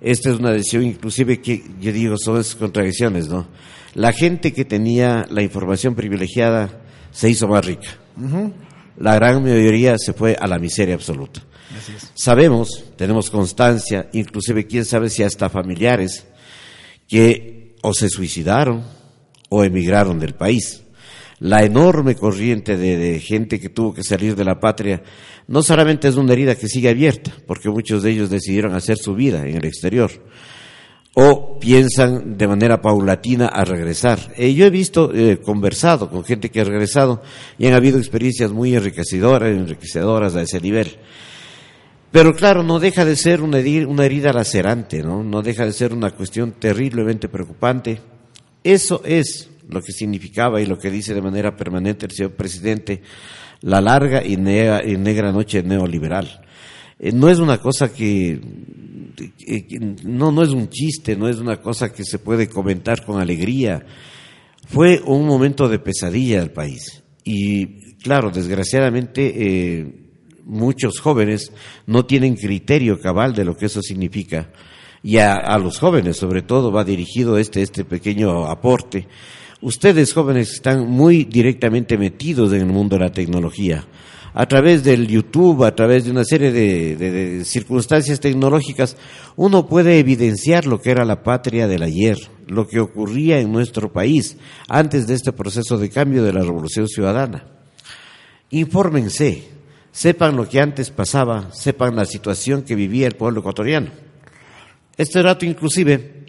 esta 0.00 0.30
es 0.30 0.38
una 0.38 0.52
decisión 0.52 0.84
inclusive 0.84 1.40
que 1.40 1.62
yo 1.80 1.92
digo 1.92 2.16
son 2.18 2.40
esas 2.40 2.54
contradicciones, 2.54 3.28
¿no? 3.28 3.46
La 3.94 4.12
gente 4.12 4.52
que 4.52 4.66
tenía 4.66 5.26
la 5.30 5.42
información 5.42 5.94
privilegiada 5.94 6.82
se 7.10 7.30
hizo 7.30 7.48
más 7.48 7.64
rica 7.64 7.88
la 8.98 9.14
gran 9.16 9.42
mayoría 9.42 9.96
se 9.98 10.12
fue 10.12 10.36
a 10.38 10.46
la 10.46 10.58
miseria 10.58 10.94
absoluta. 10.94 11.42
Sabemos, 12.14 12.84
tenemos 12.96 13.30
constancia, 13.30 14.08
inclusive 14.12 14.66
quién 14.66 14.84
sabe 14.84 15.10
si 15.10 15.22
hasta 15.22 15.50
familiares 15.50 16.26
que 17.08 17.76
o 17.82 17.92
se 17.92 18.08
suicidaron 18.08 18.84
o 19.48 19.64
emigraron 19.64 20.18
del 20.18 20.34
país. 20.34 20.82
la 21.38 21.62
enorme 21.64 22.14
corriente 22.14 22.78
de, 22.78 22.96
de, 22.96 23.20
gente 23.20 23.60
que 23.60 23.68
tuvo 23.68 23.92
que 23.92 24.02
salir 24.02 24.34
de 24.34 24.44
la 24.44 24.58
patria, 24.58 25.02
no 25.46 25.62
solamente 25.62 26.08
es 26.08 26.16
una 26.16 26.32
herida 26.32 26.54
que 26.54 26.66
sigue 26.66 26.88
abierta, 26.88 27.30
porque 27.46 27.68
muchos 27.68 28.02
de 28.02 28.12
ellos 28.12 28.30
decidieron 28.30 28.74
hacer 28.74 28.96
su 28.96 29.14
vida 29.14 29.46
en 29.46 29.54
el 29.54 29.66
exterior, 29.66 30.10
o 31.18 31.58
piensan 31.58 32.36
de 32.36 32.46
manera 32.46 32.82
paulatina 32.82 33.46
a 33.46 33.64
regresar. 33.64 34.18
Eh, 34.36 34.52
yo 34.52 34.66
he 34.66 34.70
visto, 34.70 35.14
eh, 35.14 35.40
conversado 35.40 36.10
con 36.10 36.24
gente 36.24 36.50
que 36.50 36.60
ha 36.60 36.64
regresado 36.64 37.22
y 37.56 37.66
han 37.66 37.72
habido 37.72 37.96
experiencias 37.96 38.52
muy 38.52 38.74
enriquecedoras, 38.74 39.48
enriquecedoras 39.48 40.36
a 40.36 40.42
ese 40.42 40.60
nivel. 40.60 40.98
Pero 42.12 42.34
claro, 42.34 42.62
no 42.62 42.78
deja 42.78 43.06
de 43.06 43.16
ser 43.16 43.40
una 43.40 43.58
herida, 43.58 44.34
lacerante, 44.34 45.02
¿no? 45.02 45.24
No 45.24 45.40
deja 45.40 45.64
de 45.64 45.72
ser 45.72 45.94
una 45.94 46.10
cuestión 46.10 46.52
terriblemente 46.52 47.30
preocupante. 47.30 47.98
Eso 48.62 49.00
es 49.02 49.48
lo 49.70 49.80
que 49.80 49.92
significaba 49.92 50.60
y 50.60 50.66
lo 50.66 50.78
que 50.78 50.90
dice 50.90 51.14
de 51.14 51.22
manera 51.22 51.56
permanente 51.56 52.04
el 52.04 52.12
señor 52.12 52.32
presidente, 52.32 53.00
la 53.62 53.80
larga 53.80 54.22
y 54.22 54.36
negra 54.36 55.32
noche 55.32 55.62
neoliberal. 55.62 56.45
Eh, 56.98 57.12
no 57.12 57.28
es 57.28 57.38
una 57.38 57.58
cosa 57.58 57.92
que, 57.92 58.40
no, 60.04 60.32
no 60.32 60.42
es 60.42 60.50
un 60.50 60.68
chiste, 60.68 61.16
no 61.16 61.28
es 61.28 61.38
una 61.38 61.60
cosa 61.60 61.92
que 61.92 62.04
se 62.04 62.18
puede 62.18 62.48
comentar 62.48 63.04
con 63.04 63.20
alegría. 63.20 63.84
Fue 64.66 65.00
un 65.04 65.26
momento 65.26 65.68
de 65.68 65.78
pesadilla 65.78 66.40
del 66.40 66.50
país. 66.50 67.02
Y 67.24 67.94
claro, 67.96 68.30
desgraciadamente, 68.30 69.32
eh, 69.36 69.94
muchos 70.44 71.00
jóvenes 71.00 71.52
no 71.86 72.06
tienen 72.06 72.36
criterio 72.36 73.00
cabal 73.00 73.34
de 73.34 73.44
lo 73.44 73.56
que 73.56 73.66
eso 73.66 73.82
significa. 73.82 74.50
Y 75.02 75.18
a, 75.18 75.34
a 75.34 75.58
los 75.58 75.78
jóvenes, 75.78 76.16
sobre 76.16 76.42
todo, 76.42 76.72
va 76.72 76.84
dirigido 76.84 77.38
este, 77.38 77.62
este 77.62 77.84
pequeño 77.84 78.46
aporte 78.46 79.06
Ustedes 79.62 80.12
jóvenes 80.12 80.52
están 80.52 80.86
muy 80.86 81.24
directamente 81.24 81.96
metidos 81.96 82.52
en 82.52 82.60
el 82.60 82.66
mundo 82.66 82.96
de 82.96 83.04
la 83.04 83.12
tecnología. 83.12 83.84
A 84.38 84.44
través 84.44 84.84
del 84.84 85.08
YouTube, 85.08 85.64
a 85.64 85.74
través 85.74 86.04
de 86.04 86.10
una 86.10 86.22
serie 86.22 86.52
de, 86.52 87.42
circunstancias 87.46 88.20
tecnológicas, 88.20 88.94
uno 89.34 89.66
puede 89.66 89.98
evidenciar 89.98 90.66
lo 90.66 90.78
que 90.78 90.90
era 90.90 91.06
la 91.06 91.22
patria 91.22 91.66
del 91.66 91.82
ayer, 91.82 92.18
lo 92.46 92.68
que 92.68 92.78
ocurría 92.78 93.40
en 93.40 93.50
nuestro 93.50 93.90
país 93.90 94.36
antes 94.68 95.06
de 95.06 95.14
este 95.14 95.32
proceso 95.32 95.78
de 95.78 95.88
cambio 95.88 96.22
de 96.22 96.34
la 96.34 96.42
revolución 96.42 96.86
ciudadana. 96.86 97.46
Infórmense, 98.50 99.48
sepan 99.90 100.36
lo 100.36 100.46
que 100.46 100.60
antes 100.60 100.90
pasaba, 100.90 101.50
sepan 101.54 101.96
la 101.96 102.04
situación 102.04 102.60
que 102.60 102.74
vivía 102.74 103.06
el 103.06 103.16
pueblo 103.16 103.40
ecuatoriano. 103.40 103.88
Este 104.98 105.22
dato 105.22 105.46
inclusive, 105.46 106.26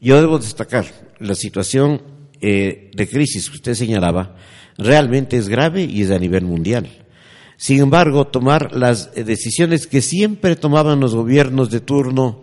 yo 0.00 0.20
debo 0.20 0.38
destacar 0.38 0.84
la 1.18 1.34
situación 1.34 2.02
eh, 2.40 2.92
de 2.94 3.08
crisis 3.08 3.50
que 3.50 3.56
usted 3.56 3.74
señalaba 3.74 4.36
realmente 4.78 5.36
es 5.36 5.48
grave 5.48 5.82
y 5.82 6.02
es 6.02 6.12
a 6.12 6.20
nivel 6.20 6.44
mundial. 6.44 7.01
Sin 7.62 7.78
embargo, 7.78 8.26
tomar 8.26 8.74
las 8.74 9.14
decisiones 9.14 9.86
que 9.86 10.02
siempre 10.02 10.56
tomaban 10.56 10.98
los 10.98 11.14
gobiernos 11.14 11.70
de 11.70 11.78
turno 11.78 12.42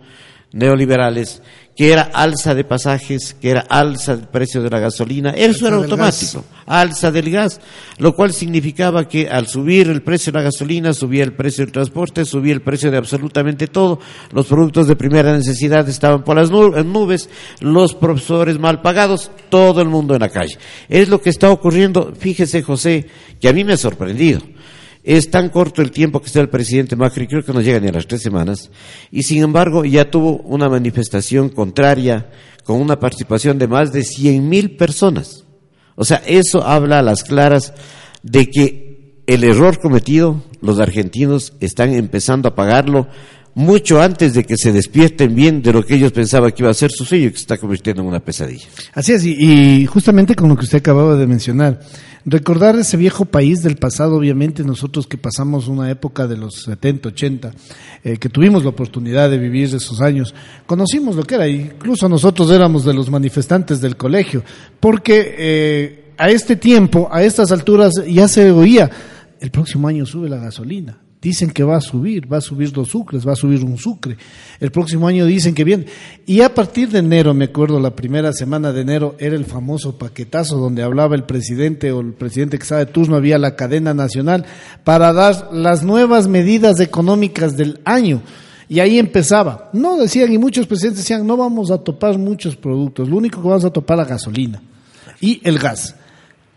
neoliberales 0.50 1.42
que 1.80 1.92
era 1.92 2.02
alza 2.12 2.54
de 2.54 2.64
pasajes, 2.64 3.34
que 3.40 3.48
era 3.50 3.60
alza 3.62 4.14
del 4.14 4.28
precio 4.28 4.62
de 4.62 4.68
la 4.68 4.80
gasolina, 4.80 5.30
eso 5.30 5.66
era 5.66 5.76
automático, 5.76 6.44
alza 6.66 7.10
del 7.10 7.30
gas, 7.30 7.58
lo 7.96 8.14
cual 8.14 8.34
significaba 8.34 9.08
que 9.08 9.30
al 9.30 9.46
subir 9.46 9.88
el 9.88 10.02
precio 10.02 10.30
de 10.30 10.40
la 10.40 10.44
gasolina, 10.44 10.92
subía 10.92 11.24
el 11.24 11.32
precio 11.32 11.64
del 11.64 11.72
transporte, 11.72 12.26
subía 12.26 12.52
el 12.52 12.60
precio 12.60 12.90
de 12.90 12.98
absolutamente 12.98 13.66
todo, 13.66 13.98
los 14.30 14.46
productos 14.46 14.88
de 14.88 14.96
primera 14.96 15.34
necesidad 15.34 15.88
estaban 15.88 16.22
por 16.22 16.36
las 16.36 16.50
nubes, 16.50 17.30
los 17.60 17.94
profesores 17.94 18.58
mal 18.58 18.82
pagados, 18.82 19.30
todo 19.48 19.80
el 19.80 19.88
mundo 19.88 20.14
en 20.14 20.20
la 20.20 20.28
calle. 20.28 20.58
Es 20.88 21.08
lo 21.08 21.22
que 21.22 21.30
está 21.30 21.50
ocurriendo, 21.50 22.12
fíjese 22.18 22.62
José, 22.62 23.06
que 23.40 23.48
a 23.48 23.54
mí 23.54 23.64
me 23.64 23.72
ha 23.72 23.78
sorprendido. 23.78 24.40
Es 25.02 25.30
tan 25.30 25.48
corto 25.48 25.80
el 25.80 25.90
tiempo 25.90 26.20
que 26.20 26.26
está 26.26 26.40
el 26.40 26.50
presidente 26.50 26.96
Macri, 26.96 27.26
creo 27.26 27.42
que 27.42 27.52
no 27.52 27.62
llega 27.62 27.80
ni 27.80 27.88
a 27.88 27.92
las 27.92 28.06
tres 28.06 28.22
semanas, 28.22 28.70
y 29.10 29.22
sin 29.22 29.42
embargo 29.42 29.84
ya 29.84 30.10
tuvo 30.10 30.38
una 30.38 30.68
manifestación 30.68 31.48
contraria 31.48 32.30
con 32.64 32.80
una 32.80 33.00
participación 33.00 33.58
de 33.58 33.66
más 33.66 33.92
de 33.92 34.04
cien 34.04 34.48
mil 34.48 34.76
personas. 34.76 35.44
O 35.96 36.04
sea, 36.04 36.22
eso 36.26 36.62
habla 36.64 36.98
a 36.98 37.02
las 37.02 37.24
claras 37.24 37.72
de 38.22 38.46
que 38.46 39.22
el 39.26 39.44
error 39.44 39.78
cometido, 39.80 40.42
los 40.60 40.80
argentinos 40.80 41.54
están 41.60 41.94
empezando 41.94 42.48
a 42.48 42.54
pagarlo 42.54 43.08
mucho 43.54 44.00
antes 44.00 44.34
de 44.34 44.44
que 44.44 44.56
se 44.56 44.72
despierten 44.72 45.34
bien 45.34 45.62
de 45.62 45.72
lo 45.72 45.84
que 45.84 45.96
ellos 45.96 46.12
pensaban 46.12 46.52
que 46.52 46.62
iba 46.62 46.70
a 46.70 46.74
ser 46.74 46.90
su 46.90 47.04
sueño 47.04 47.30
que 47.30 47.36
se 47.36 47.42
está 47.42 47.58
convirtiendo 47.58 48.02
en 48.02 48.08
una 48.08 48.20
pesadilla. 48.20 48.66
Así 48.94 49.12
es, 49.12 49.24
y 49.24 49.86
justamente 49.86 50.34
con 50.34 50.48
lo 50.48 50.56
que 50.56 50.64
usted 50.64 50.78
acababa 50.78 51.16
de 51.16 51.26
mencionar, 51.26 51.80
recordar 52.24 52.76
ese 52.76 52.96
viejo 52.96 53.24
país 53.24 53.62
del 53.62 53.76
pasado, 53.76 54.16
obviamente 54.16 54.62
nosotros 54.64 55.06
que 55.06 55.18
pasamos 55.18 55.68
una 55.68 55.90
época 55.90 56.26
de 56.26 56.36
los 56.36 56.62
70, 56.64 57.08
80, 57.10 57.52
eh, 58.04 58.16
que 58.18 58.28
tuvimos 58.28 58.62
la 58.62 58.70
oportunidad 58.70 59.30
de 59.30 59.38
vivir 59.38 59.74
esos 59.74 60.00
años, 60.00 60.34
conocimos 60.66 61.16
lo 61.16 61.22
que 61.22 61.36
era, 61.36 61.48
incluso 61.48 62.08
nosotros 62.08 62.50
éramos 62.50 62.84
de 62.84 62.94
los 62.94 63.10
manifestantes 63.10 63.80
del 63.80 63.96
colegio, 63.96 64.42
porque 64.78 65.34
eh, 65.38 66.12
a 66.18 66.28
este 66.28 66.56
tiempo, 66.56 67.08
a 67.10 67.22
estas 67.22 67.52
alturas, 67.52 67.94
ya 68.06 68.28
se 68.28 68.50
oía, 68.50 68.90
el 69.40 69.50
próximo 69.50 69.88
año 69.88 70.04
sube 70.04 70.28
la 70.28 70.36
gasolina, 70.36 70.98
Dicen 71.20 71.50
que 71.50 71.62
va 71.62 71.76
a 71.76 71.80
subir, 71.82 72.32
va 72.32 72.38
a 72.38 72.40
subir 72.40 72.72
dos 72.72 72.88
sucres, 72.88 73.28
va 73.28 73.32
a 73.32 73.36
subir 73.36 73.62
un 73.62 73.76
sucre. 73.76 74.16
El 74.58 74.70
próximo 74.70 75.06
año 75.06 75.26
dicen 75.26 75.54
que 75.54 75.64
viene. 75.64 75.84
Y 76.24 76.40
a 76.40 76.54
partir 76.54 76.88
de 76.88 77.00
enero, 77.00 77.34
me 77.34 77.44
acuerdo, 77.44 77.78
la 77.78 77.94
primera 77.94 78.32
semana 78.32 78.72
de 78.72 78.80
enero 78.80 79.16
era 79.18 79.36
el 79.36 79.44
famoso 79.44 79.98
paquetazo 79.98 80.56
donde 80.56 80.82
hablaba 80.82 81.14
el 81.14 81.24
presidente 81.24 81.92
o 81.92 82.00
el 82.00 82.14
presidente 82.14 82.56
que 82.56 82.62
estaba 82.62 82.82
de 82.86 82.90
turno, 82.90 83.16
había 83.16 83.36
la 83.36 83.54
cadena 83.54 83.92
nacional 83.92 84.46
para 84.82 85.12
dar 85.12 85.50
las 85.52 85.82
nuevas 85.82 86.26
medidas 86.26 86.80
económicas 86.80 87.54
del 87.54 87.80
año. 87.84 88.22
Y 88.70 88.80
ahí 88.80 88.98
empezaba. 88.98 89.68
No 89.74 89.98
decían, 89.98 90.32
y 90.32 90.38
muchos 90.38 90.66
presidentes 90.66 91.04
decían, 91.04 91.26
no 91.26 91.36
vamos 91.36 91.70
a 91.70 91.76
topar 91.76 92.16
muchos 92.16 92.56
productos, 92.56 93.10
lo 93.10 93.18
único 93.18 93.42
que 93.42 93.48
vamos 93.48 93.66
a 93.66 93.70
topar 93.70 93.98
la 93.98 94.06
gasolina 94.06 94.62
y 95.20 95.42
el 95.44 95.58
gas. 95.58 95.96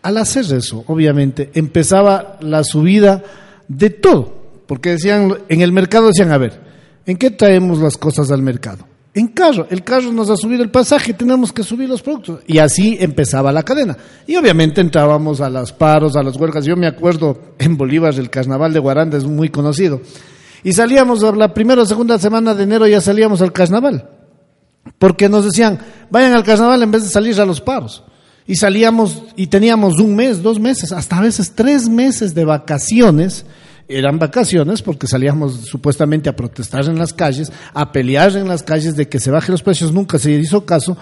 Al 0.00 0.16
hacer 0.16 0.50
eso, 0.54 0.84
obviamente, 0.86 1.50
empezaba 1.52 2.38
la 2.40 2.64
subida 2.64 3.22
de 3.68 3.90
todo 3.90 4.43
porque 4.66 4.90
decían, 4.90 5.36
en 5.48 5.60
el 5.60 5.72
mercado 5.72 6.08
decían, 6.08 6.32
a 6.32 6.38
ver, 6.38 6.60
¿en 7.06 7.16
qué 7.16 7.30
traemos 7.30 7.78
las 7.78 7.96
cosas 7.96 8.30
al 8.30 8.42
mercado? 8.42 8.86
En 9.16 9.28
carro, 9.28 9.68
el 9.70 9.84
carro 9.84 10.12
nos 10.12 10.28
ha 10.28 10.36
subido 10.36 10.64
el 10.64 10.72
pasaje, 10.72 11.14
tenemos 11.14 11.52
que 11.52 11.62
subir 11.62 11.88
los 11.88 12.02
productos. 12.02 12.40
Y 12.48 12.58
así 12.58 12.96
empezaba 12.98 13.52
la 13.52 13.62
cadena. 13.62 13.96
Y 14.26 14.34
obviamente 14.34 14.80
entrábamos 14.80 15.40
a 15.40 15.48
los 15.48 15.72
paros, 15.72 16.16
a 16.16 16.22
las 16.22 16.36
huelgas. 16.36 16.64
Yo 16.64 16.76
me 16.76 16.88
acuerdo 16.88 17.54
en 17.58 17.76
Bolívar, 17.76 18.12
el 18.14 18.28
carnaval 18.28 18.72
de 18.72 18.80
Guaranda 18.80 19.16
es 19.16 19.24
muy 19.24 19.50
conocido. 19.50 20.00
Y 20.64 20.72
salíamos 20.72 21.22
la 21.36 21.54
primera 21.54 21.82
o 21.82 21.86
segunda 21.86 22.18
semana 22.18 22.54
de 22.54 22.64
enero, 22.64 22.88
ya 22.88 23.00
salíamos 23.00 23.40
al 23.40 23.52
carnaval. 23.52 24.08
Porque 24.98 25.28
nos 25.28 25.44
decían, 25.44 25.78
vayan 26.10 26.32
al 26.32 26.42
carnaval 26.42 26.82
en 26.82 26.90
vez 26.90 27.04
de 27.04 27.08
salir 27.10 27.40
a 27.40 27.46
los 27.46 27.60
paros. 27.60 28.02
Y 28.48 28.56
salíamos 28.56 29.22
y 29.36 29.46
teníamos 29.46 30.00
un 30.00 30.16
mes, 30.16 30.42
dos 30.42 30.58
meses, 30.58 30.90
hasta 30.90 31.18
a 31.18 31.22
veces 31.22 31.52
tres 31.54 31.88
meses 31.88 32.34
de 32.34 32.44
vacaciones 32.44 33.46
eran 33.88 34.18
vacaciones 34.18 34.82
porque 34.82 35.06
salíamos 35.06 35.60
supuestamente 35.66 36.28
a 36.28 36.36
protestar 36.36 36.84
en 36.86 36.98
las 36.98 37.12
calles, 37.12 37.52
a 37.72 37.92
pelear 37.92 38.36
en 38.36 38.48
las 38.48 38.62
calles 38.62 38.96
de 38.96 39.08
que 39.08 39.20
se 39.20 39.30
bajen 39.30 39.52
los 39.52 39.62
precios, 39.62 39.92
nunca 39.92 40.18
se 40.18 40.32
hizo 40.32 40.64
caso. 40.64 40.96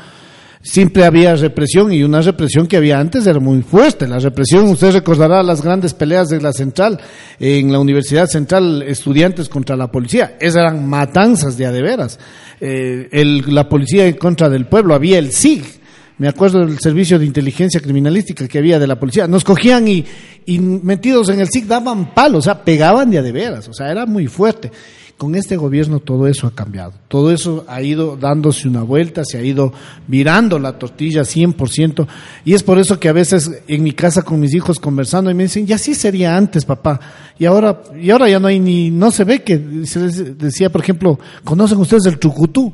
Siempre 0.65 1.05
había 1.05 1.35
represión 1.35 1.93
y 1.93 2.05
una 2.05 2.21
represión 2.21 2.69
que 2.69 2.77
había 2.77 3.01
antes 3.01 3.27
era 3.27 3.41
muy 3.41 3.63
fuerte. 3.63 4.07
La 4.07 4.21
represión, 4.21 4.69
usted 4.69 4.93
recordará 4.93 5.43
las 5.43 5.61
grandes 5.61 5.93
peleas 5.93 6.29
de 6.29 6.41
la 6.41 6.53
central, 6.53 7.01
en 7.41 7.73
la 7.73 7.81
Universidad 7.81 8.27
Central, 8.27 8.81
estudiantes 8.83 9.49
contra 9.49 9.75
la 9.75 9.91
policía. 9.91 10.37
Esas 10.39 10.63
eran 10.63 10.89
matanzas 10.89 11.59
de 11.59 11.67
adeveras. 11.67 12.21
Eh, 12.61 13.09
el, 13.11 13.43
la 13.53 13.69
policía 13.69 14.07
en 14.07 14.17
contra 14.17 14.49
del 14.49 14.67
pueblo, 14.67 14.95
había 14.95 15.19
el 15.19 15.33
SIG, 15.33 15.82
me 16.23 16.29
acuerdo 16.29 16.65
del 16.65 16.79
servicio 16.79 17.19
de 17.19 17.27
inteligencia 17.27 17.81
criminalística 17.81 18.47
que 18.47 18.59
había 18.59 18.79
de 18.79 18.87
la 18.87 18.95
policía, 18.95 19.27
nos 19.27 19.43
cogían 19.43 19.89
y, 19.89 20.05
metidos 20.47 21.29
en 21.31 21.41
el 21.41 21.49
SIC 21.49 21.67
daban 21.67 22.15
palos, 22.15 22.39
o 22.39 22.43
sea, 22.43 22.63
pegaban 22.63 23.11
de 23.11 23.19
a 23.19 23.23
de 23.23 23.33
veras, 23.33 23.67
o 23.67 23.73
sea, 23.73 23.91
era 23.91 24.07
muy 24.07 24.29
fuerte. 24.29 24.71
Con 25.19 25.35
este 25.35 25.57
gobierno 25.57 25.99
todo 25.99 26.29
eso 26.29 26.47
ha 26.47 26.55
cambiado, 26.55 26.93
todo 27.09 27.33
eso 27.33 27.65
ha 27.67 27.83
ido 27.83 28.17
dándose 28.17 28.69
una 28.69 28.85
vuelta, 28.85 29.25
se 29.25 29.39
ha 29.39 29.43
ido 29.43 29.73
virando 30.07 30.61
la 30.61 30.79
tortilla 30.79 31.23
100%, 31.23 32.07
y 32.45 32.55
es 32.55 32.63
por 32.63 32.79
eso 32.79 33.01
que 33.01 33.09
a 33.09 33.13
veces 33.13 33.51
en 33.67 33.83
mi 33.83 33.91
casa 33.91 34.23
con 34.23 34.39
mis 34.39 34.55
hijos 34.55 34.79
conversando 34.79 35.29
y 35.29 35.35
me 35.35 35.43
dicen, 35.43 35.67
ya 35.67 35.77
sí 35.77 35.93
sería 35.93 36.37
antes, 36.37 36.65
papá, 36.65 37.01
y 37.37 37.47
ahora, 37.47 37.83
y 38.01 38.11
ahora 38.11 38.29
ya 38.29 38.39
no 38.39 38.47
hay 38.47 38.61
ni, 38.61 38.93
no 38.93 39.11
se 39.11 39.25
ve 39.25 39.43
que, 39.43 39.87
se 39.87 39.99
decía, 40.35 40.71
por 40.71 40.83
ejemplo, 40.83 41.19
¿conocen 41.43 41.79
ustedes 41.79 42.07
el 42.07 42.21
trucutú? 42.21 42.73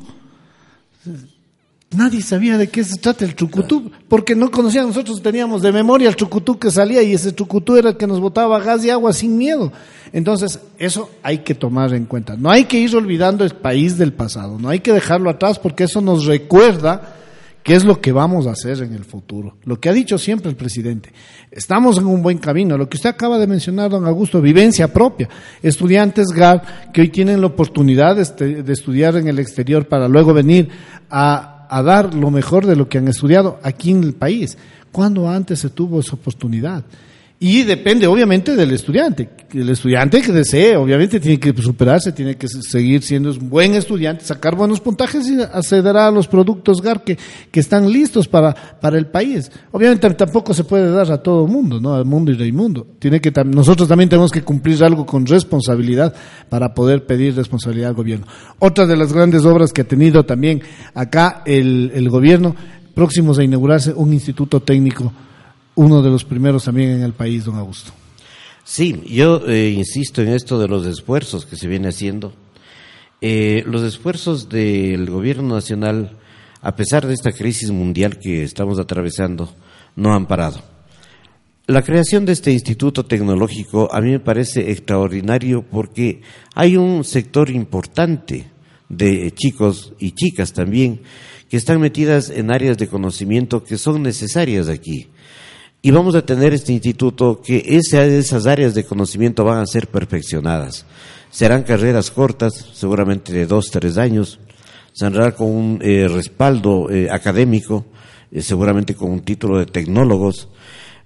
Nadie 1.91 2.21
sabía 2.21 2.59
de 2.59 2.67
qué 2.67 2.83
se 2.83 2.97
trata 2.97 3.25
el 3.25 3.33
trucutú, 3.33 3.91
porque 4.07 4.35
no 4.35 4.51
conocían, 4.51 4.85
nosotros 4.85 5.23
teníamos 5.23 5.63
de 5.63 5.71
memoria 5.71 6.07
el 6.07 6.15
trucutú 6.15 6.59
que 6.59 6.69
salía 6.69 7.01
y 7.01 7.13
ese 7.13 7.31
trucutú 7.31 7.77
era 7.77 7.89
el 7.89 7.97
que 7.97 8.05
nos 8.05 8.19
botaba 8.19 8.59
gas 8.59 8.85
y 8.85 8.91
agua 8.91 9.11
sin 9.11 9.35
miedo. 9.35 9.71
Entonces, 10.13 10.59
eso 10.77 11.09
hay 11.23 11.39
que 11.39 11.55
tomar 11.55 11.91
en 11.95 12.05
cuenta. 12.05 12.35
No 12.37 12.51
hay 12.51 12.65
que 12.65 12.79
ir 12.79 12.95
olvidando 12.95 13.43
el 13.43 13.55
país 13.55 13.97
del 13.97 14.13
pasado, 14.13 14.59
no 14.59 14.69
hay 14.69 14.81
que 14.81 14.93
dejarlo 14.93 15.31
atrás 15.31 15.57
porque 15.57 15.85
eso 15.85 15.99
nos 15.99 16.25
recuerda 16.25 17.15
qué 17.63 17.73
es 17.73 17.83
lo 17.83 17.99
que 17.99 18.11
vamos 18.11 18.45
a 18.45 18.51
hacer 18.51 18.83
en 18.83 18.93
el 18.93 19.03
futuro. 19.03 19.57
Lo 19.63 19.79
que 19.79 19.89
ha 19.89 19.93
dicho 19.93 20.19
siempre 20.19 20.51
el 20.51 20.55
presidente. 20.55 21.11
Estamos 21.49 21.97
en 21.97 22.05
un 22.05 22.21
buen 22.21 22.37
camino. 22.37 22.77
Lo 22.77 22.87
que 22.87 22.97
usted 22.97 23.09
acaba 23.09 23.39
de 23.39 23.47
mencionar, 23.47 23.89
don 23.89 24.05
Augusto, 24.05 24.41
vivencia 24.41 24.93
propia. 24.93 25.27
Estudiantes 25.63 26.27
GAR 26.27 26.91
que 26.93 27.01
hoy 27.01 27.09
tienen 27.09 27.41
la 27.41 27.47
oportunidad 27.47 28.15
de, 28.15 28.61
de 28.61 28.73
estudiar 28.73 29.17
en 29.17 29.27
el 29.27 29.39
exterior 29.39 29.87
para 29.87 30.07
luego 30.07 30.35
venir 30.35 30.69
a, 31.09 31.58
a 31.69 31.81
dar 31.83 32.13
lo 32.13 32.31
mejor 32.31 32.65
de 32.65 32.75
lo 32.75 32.89
que 32.89 32.97
han 32.97 33.07
estudiado 33.07 33.59
aquí 33.63 33.91
en 33.91 34.03
el 34.03 34.13
país. 34.13 34.57
¿Cuándo 34.91 35.29
antes 35.29 35.59
se 35.59 35.69
tuvo 35.69 35.99
esa 35.99 36.15
oportunidad? 36.15 36.83
Y 37.41 37.63
depende 37.63 38.05
obviamente 38.05 38.53
del 38.53 38.71
estudiante. 38.71 39.29
El 39.53 39.69
estudiante 39.69 40.21
que 40.21 40.33
desee, 40.33 40.75
obviamente 40.75 41.21
tiene 41.21 41.39
que 41.39 41.53
superarse, 41.61 42.11
tiene 42.11 42.35
que 42.35 42.49
seguir 42.49 43.01
siendo 43.01 43.31
un 43.31 43.49
buen 43.49 43.75
estudiante, 43.75 44.25
sacar 44.25 44.57
buenos 44.57 44.81
puntajes 44.81 45.25
y 45.29 45.41
accederá 45.41 46.07
a 46.07 46.11
los 46.11 46.27
productos 46.27 46.81
GAR 46.81 47.01
que, 47.01 47.17
que 47.49 47.59
están 47.61 47.89
listos 47.89 48.27
para, 48.27 48.53
para 48.53 48.97
el 48.97 49.07
país. 49.07 49.49
Obviamente 49.71 50.09
tampoco 50.15 50.53
se 50.53 50.65
puede 50.65 50.91
dar 50.91 51.09
a 51.13 51.23
todo 51.23 51.45
el 51.45 51.51
mundo, 51.51 51.79
¿no? 51.79 51.95
Al 51.95 52.03
mundo 52.03 52.33
y 52.33 52.43
al 52.43 52.51
mundo. 52.51 52.85
Tiene 52.99 53.21
que, 53.21 53.31
nosotros 53.45 53.87
también 53.87 54.09
tenemos 54.09 54.31
que 54.31 54.41
cumplir 54.41 54.83
algo 54.83 55.05
con 55.05 55.25
responsabilidad 55.25 56.13
para 56.49 56.73
poder 56.73 57.05
pedir 57.05 57.37
responsabilidad 57.37 57.91
al 57.91 57.95
gobierno. 57.95 58.27
Otra 58.59 58.85
de 58.85 58.97
las 58.97 59.13
grandes 59.13 59.45
obras 59.45 59.71
que 59.71 59.81
ha 59.81 59.87
tenido 59.87 60.25
también 60.25 60.61
acá 60.93 61.41
el, 61.45 61.93
el 61.95 62.09
gobierno, 62.09 62.53
próximos 62.93 63.39
a 63.39 63.45
inaugurarse 63.45 63.93
un 63.93 64.11
instituto 64.11 64.59
técnico 64.59 65.13
uno 65.79 66.01
de 66.01 66.09
los 66.09 66.25
primeros 66.25 66.65
también 66.65 66.89
en 66.89 67.03
el 67.03 67.13
país, 67.13 67.45
don 67.45 67.55
Augusto. 67.55 67.93
Sí, 68.65 69.01
yo 69.07 69.47
eh, 69.47 69.69
insisto 69.69 70.21
en 70.21 70.27
esto 70.27 70.59
de 70.59 70.67
los 70.67 70.85
esfuerzos 70.85 71.45
que 71.45 71.55
se 71.55 71.69
viene 71.69 71.87
haciendo. 71.87 72.33
Eh, 73.21 73.63
los 73.65 73.83
esfuerzos 73.83 74.49
del 74.49 75.09
gobierno 75.09 75.55
nacional, 75.55 76.17
a 76.61 76.75
pesar 76.75 77.07
de 77.07 77.13
esta 77.13 77.31
crisis 77.31 77.71
mundial 77.71 78.19
que 78.19 78.43
estamos 78.43 78.77
atravesando, 78.77 79.55
no 79.95 80.13
han 80.13 80.27
parado. 80.27 80.61
La 81.65 81.81
creación 81.81 82.25
de 82.25 82.33
este 82.33 82.51
instituto 82.51 83.05
tecnológico 83.05 83.87
a 83.93 84.01
mí 84.01 84.11
me 84.11 84.19
parece 84.19 84.71
extraordinario 84.71 85.61
porque 85.61 86.23
hay 86.55 86.75
un 86.75 87.05
sector 87.05 87.49
importante 87.49 88.51
de 88.89 89.31
chicos 89.31 89.93
y 89.97 90.11
chicas 90.11 90.51
también 90.51 90.99
que 91.49 91.55
están 91.55 91.79
metidas 91.79 92.29
en 92.29 92.51
áreas 92.51 92.77
de 92.77 92.89
conocimiento 92.89 93.63
que 93.63 93.77
son 93.77 94.03
necesarias 94.03 94.67
aquí. 94.67 95.07
Y 95.81 95.91
vamos 95.91 96.13
a 96.15 96.25
tener 96.25 96.53
este 96.53 96.73
instituto 96.73 97.41
que 97.41 97.63
esas 97.65 98.45
áreas 98.45 98.75
de 98.75 98.83
conocimiento 98.83 99.45
van 99.45 99.59
a 99.59 99.65
ser 99.65 99.87
perfeccionadas. 99.87 100.85
Serán 101.31 101.63
carreras 101.63 102.11
cortas, 102.11 102.53
seguramente 102.73 103.31
de 103.31 103.45
dos, 103.45 103.71
tres 103.71 103.97
años, 103.97 104.39
serán 104.91 105.31
con 105.31 105.47
un 105.47 105.79
eh, 105.81 106.09
respaldo 106.09 106.89
eh, 106.89 107.09
académico, 107.09 107.85
eh, 108.29 108.41
seguramente 108.41 108.93
con 108.93 109.11
un 109.11 109.21
título 109.21 109.57
de 109.57 109.67
tecnólogos, 109.67 110.49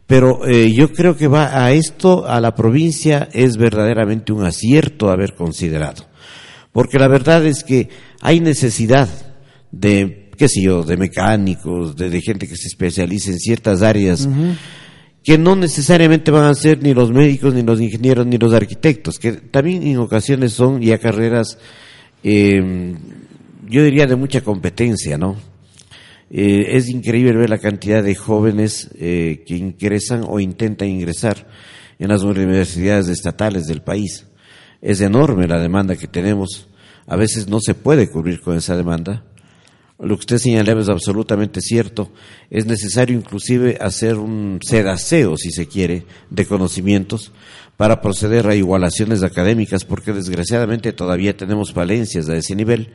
pero 0.08 0.46
yo 0.46 0.92
creo 0.92 1.16
que 1.16 1.28
va 1.28 1.64
a 1.64 1.72
esto, 1.72 2.28
a 2.28 2.42
la 2.42 2.54
provincia, 2.54 3.30
es 3.32 3.56
verdaderamente 3.56 4.34
un 4.34 4.44
acierto 4.44 5.10
haber 5.10 5.34
considerado. 5.34 6.06
Porque 6.74 7.00
la 7.00 7.08
verdad 7.08 7.46
es 7.46 7.64
que 7.64 7.88
hay 8.20 8.42
necesidad 8.42 9.08
de 9.72 10.23
qué 10.44 10.50
sé 10.50 10.62
yo, 10.62 10.84
de 10.84 10.98
mecánicos, 10.98 11.96
de, 11.96 12.20
gente 12.20 12.50
que 12.50 12.58
se 12.58 12.68
especialice 12.68 13.32
en 13.32 13.40
ciertas 13.40 13.82
áreas, 13.82 14.28
que 15.24 15.38
no 15.38 15.56
necesariamente 15.56 16.32
van 16.32 16.50
a 16.50 16.54
ser 16.54 16.84
ni 16.84 16.94
los 16.94 17.14
médicos, 17.14 17.54
ni 17.54 17.62
los 17.62 17.80
ingenieros, 17.80 18.28
ni 18.28 18.38
los 18.38 18.52
arquitectos, 18.52 19.20
que 19.20 19.32
también 19.32 19.84
en 19.84 20.00
ocasiones 20.00 20.52
son 20.52 20.82
ya 20.82 20.98
carreras, 20.98 21.58
em, 22.24 22.98
yo 23.70 23.86
diría, 23.86 24.06
de 24.06 24.18
mucha 24.18 24.42
competencia, 24.42 25.18
¿no? 25.18 25.38
Eh, 26.30 26.76
es 26.76 26.90
increíble 26.90 27.38
ver 27.38 27.50
la 27.50 27.60
cantidad 27.60 28.04
de 28.04 28.14
jóvenes 28.14 28.90
eh, 29.00 29.46
que 29.48 29.56
ingresan 29.56 30.26
o 30.28 30.42
intentan 30.42 30.90
ingresar 30.90 31.48
en 32.00 32.10
las 32.10 32.24
universidades 32.24 33.08
estatales 33.08 33.68
del 33.68 33.82
país. 33.82 34.28
Es 34.82 35.00
enorme 35.00 35.48
la 35.48 35.62
demanda 35.62 35.96
que 35.96 36.08
tenemos. 36.08 36.68
A 37.08 37.16
veces 37.16 37.48
no 37.48 37.62
se 37.62 37.76
puede 37.76 38.10
cubrir 38.10 38.42
con 38.42 38.58
esa 38.58 38.76
demanda 38.76 39.24
lo 40.00 40.16
que 40.16 40.22
usted 40.22 40.38
señalaba 40.38 40.82
es 40.82 40.90
absolutamente 40.90 41.62
cierto. 41.62 42.12
Es 42.50 42.66
necesario 42.66 43.16
inclusive 43.16 43.78
hacer 43.80 44.16
un 44.16 44.60
sedaseo, 44.62 45.38
si 45.38 45.52
se 45.52 45.68
quiere, 45.68 46.06
de 46.30 46.46
conocimientos 46.46 47.32
para 47.78 48.02
proceder 48.02 48.48
a 48.48 48.56
igualaciones 48.56 49.24
académicas, 49.24 49.86
porque 49.86 50.14
desgraciadamente 50.14 50.94
todavía 50.94 51.36
tenemos 51.36 51.74
falencias 51.74 52.30
a 52.30 52.36
ese 52.36 52.56
nivel. 52.56 52.90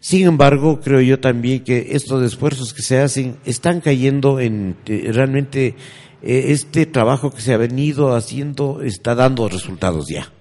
Sin 0.00 0.26
embargo, 0.26 0.80
creo 0.80 1.00
yo 1.00 1.18
también 1.18 1.64
que 1.64 1.88
estos 1.90 2.24
esfuerzos 2.24 2.72
que 2.72 2.82
se 2.82 3.00
hacen 3.00 3.36
están 3.44 3.80
cayendo 3.80 4.38
en 4.38 4.76
eh, 4.86 5.10
realmente 5.12 5.74
eh, 6.22 6.44
este 6.48 6.86
trabajo 6.86 7.30
que 7.32 7.40
se 7.40 7.52
ha 7.52 7.56
venido 7.56 8.14
haciendo 8.14 8.80
está 8.82 9.14
dando 9.14 9.48
resultados 9.48 10.06
ya. 10.08 10.32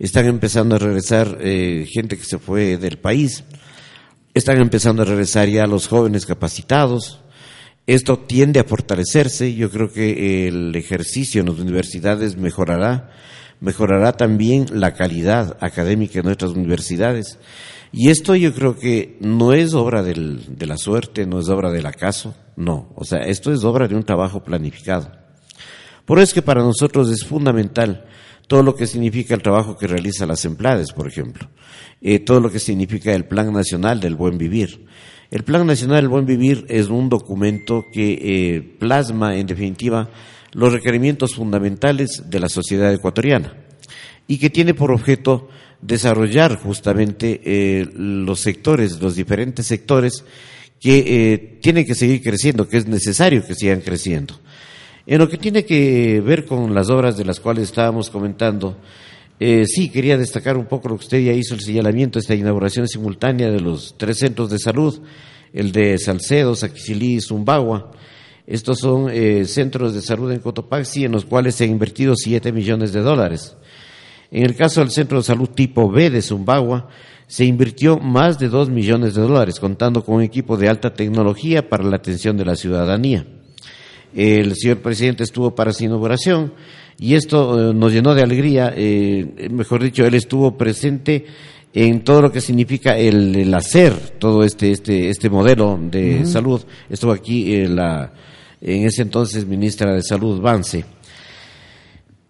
Están 0.00 0.26
empezando 0.26 0.76
a 0.76 0.78
regresar 0.78 1.38
eh, 1.40 1.86
gente 1.88 2.16
que 2.18 2.24
se 2.24 2.38
fue 2.38 2.76
del 2.76 2.98
país 2.98 3.44
están 4.34 4.60
empezando 4.60 5.02
a 5.02 5.06
regresar 5.06 5.48
ya 5.48 5.66
los 5.66 5.88
jóvenes 5.88 6.26
capacitados. 6.26 7.20
Esto 7.86 8.18
tiende 8.18 8.60
a 8.60 8.64
fortalecerse. 8.64 9.54
Yo 9.54 9.70
creo 9.70 9.90
que 9.90 10.48
el 10.48 10.74
ejercicio 10.76 11.40
en 11.40 11.48
las 11.48 11.58
universidades 11.58 12.36
mejorará. 12.36 13.10
Mejorará 13.60 14.12
también 14.12 14.66
la 14.72 14.94
calidad 14.94 15.56
académica 15.60 16.20
en 16.20 16.26
nuestras 16.26 16.52
universidades. 16.52 17.38
Y 17.90 18.10
esto 18.10 18.36
yo 18.36 18.54
creo 18.54 18.76
que 18.76 19.16
no 19.20 19.52
es 19.52 19.74
obra 19.74 20.02
del, 20.02 20.56
de 20.56 20.66
la 20.66 20.76
suerte, 20.76 21.26
no 21.26 21.40
es 21.40 21.48
obra 21.48 21.72
del 21.72 21.86
acaso, 21.86 22.34
no. 22.54 22.92
O 22.94 23.04
sea, 23.04 23.20
esto 23.20 23.52
es 23.52 23.64
obra 23.64 23.88
de 23.88 23.96
un 23.96 24.04
trabajo 24.04 24.44
planificado. 24.44 25.10
Por 26.04 26.18
eso 26.18 26.24
es 26.24 26.34
que 26.34 26.42
para 26.42 26.62
nosotros 26.62 27.10
es 27.10 27.24
fundamental 27.24 28.04
todo 28.48 28.62
lo 28.62 28.74
que 28.74 28.86
significa 28.86 29.34
el 29.34 29.42
trabajo 29.42 29.76
que 29.76 29.86
realiza 29.86 30.26
las 30.26 30.44
empleadas, 30.46 30.92
por 30.92 31.06
ejemplo, 31.06 31.48
eh, 32.00 32.18
todo 32.18 32.40
lo 32.40 32.50
que 32.50 32.58
significa 32.58 33.14
el 33.14 33.26
Plan 33.26 33.52
Nacional 33.52 34.00
del 34.00 34.16
Buen 34.16 34.38
Vivir. 34.38 34.86
El 35.30 35.44
Plan 35.44 35.66
Nacional 35.66 35.98
del 35.98 36.08
Buen 36.08 36.24
Vivir 36.24 36.64
es 36.68 36.88
un 36.88 37.10
documento 37.10 37.84
que 37.92 38.18
eh, 38.20 38.76
plasma, 38.78 39.36
en 39.36 39.46
definitiva, 39.46 40.08
los 40.52 40.72
requerimientos 40.72 41.34
fundamentales 41.34 42.24
de 42.30 42.40
la 42.40 42.48
sociedad 42.48 42.92
ecuatoriana 42.92 43.52
y 44.26 44.38
que 44.38 44.48
tiene 44.48 44.72
por 44.72 44.92
objeto 44.92 45.50
desarrollar 45.82 46.56
justamente 46.56 47.42
eh, 47.44 47.86
los 47.94 48.40
sectores, 48.40 48.98
los 49.00 49.14
diferentes 49.14 49.66
sectores 49.66 50.24
que 50.80 51.58
tienen 51.60 51.84
que 51.84 51.94
seguir 51.94 52.22
creciendo, 52.22 52.68
que 52.68 52.78
es 52.78 52.86
necesario 52.86 53.44
que 53.44 53.54
sigan 53.54 53.80
creciendo. 53.80 54.40
En 55.10 55.18
lo 55.20 55.26
que 55.30 55.38
tiene 55.38 55.64
que 55.64 56.20
ver 56.20 56.44
con 56.44 56.74
las 56.74 56.90
obras 56.90 57.16
de 57.16 57.24
las 57.24 57.40
cuales 57.40 57.64
estábamos 57.64 58.10
comentando, 58.10 58.76
eh, 59.40 59.64
sí, 59.64 59.88
quería 59.88 60.18
destacar 60.18 60.58
un 60.58 60.66
poco 60.66 60.90
lo 60.90 60.98
que 60.98 61.04
usted 61.04 61.20
ya 61.20 61.32
hizo, 61.32 61.54
el 61.54 61.62
señalamiento, 61.62 62.18
esta 62.18 62.34
inauguración 62.34 62.86
simultánea 62.86 63.50
de 63.50 63.58
los 63.58 63.94
tres 63.96 64.18
centros 64.18 64.50
de 64.50 64.58
salud, 64.58 65.00
el 65.54 65.72
de 65.72 65.96
Salcedo, 65.96 66.54
Saquicilí 66.54 67.14
y 67.14 67.20
Zumbagua. 67.22 67.90
Estos 68.46 68.80
son 68.80 69.08
eh, 69.10 69.46
centros 69.46 69.94
de 69.94 70.02
salud 70.02 70.30
en 70.30 70.40
Cotopaxi 70.40 71.06
en 71.06 71.12
los 71.12 71.24
cuales 71.24 71.54
se 71.54 71.64
han 71.64 71.70
invertido 71.70 72.12
siete 72.14 72.52
millones 72.52 72.92
de 72.92 73.00
dólares. 73.00 73.56
En 74.30 74.44
el 74.44 74.54
caso 74.56 74.80
del 74.80 74.90
centro 74.90 75.16
de 75.16 75.24
salud 75.24 75.48
tipo 75.48 75.90
B 75.90 76.10
de 76.10 76.20
Zumbagua, 76.20 76.90
se 77.26 77.46
invirtió 77.46 77.96
más 77.96 78.38
de 78.38 78.50
dos 78.50 78.68
millones 78.68 79.14
de 79.14 79.22
dólares, 79.22 79.58
contando 79.58 80.04
con 80.04 80.16
un 80.16 80.22
equipo 80.22 80.58
de 80.58 80.68
alta 80.68 80.92
tecnología 80.92 81.66
para 81.70 81.84
la 81.84 81.96
atención 81.96 82.36
de 82.36 82.44
la 82.44 82.56
ciudadanía 82.56 83.26
el 84.14 84.54
señor 84.56 84.78
presidente 84.78 85.24
estuvo 85.24 85.54
para 85.54 85.72
su 85.72 85.84
inauguración 85.84 86.52
y 86.98 87.14
esto 87.14 87.70
eh, 87.70 87.74
nos 87.74 87.92
llenó 87.92 88.14
de 88.14 88.22
alegría, 88.22 88.72
eh, 88.76 89.48
mejor 89.50 89.82
dicho, 89.82 90.04
él 90.04 90.14
estuvo 90.14 90.56
presente 90.56 91.26
en 91.72 92.02
todo 92.02 92.22
lo 92.22 92.32
que 92.32 92.40
significa 92.40 92.96
el, 92.96 93.52
hacer 93.54 93.94
todo 94.18 94.42
este 94.42 94.72
este 94.72 95.10
este 95.10 95.30
modelo 95.30 95.78
de 95.80 96.24
salud. 96.26 96.62
Estuvo 96.88 97.12
aquí 97.12 97.54
eh, 97.54 97.68
la 97.68 98.12
en 98.60 98.84
ese 98.84 99.02
entonces 99.02 99.46
ministra 99.46 99.94
de 99.94 100.02
Salud 100.02 100.40
Vance. 100.40 100.84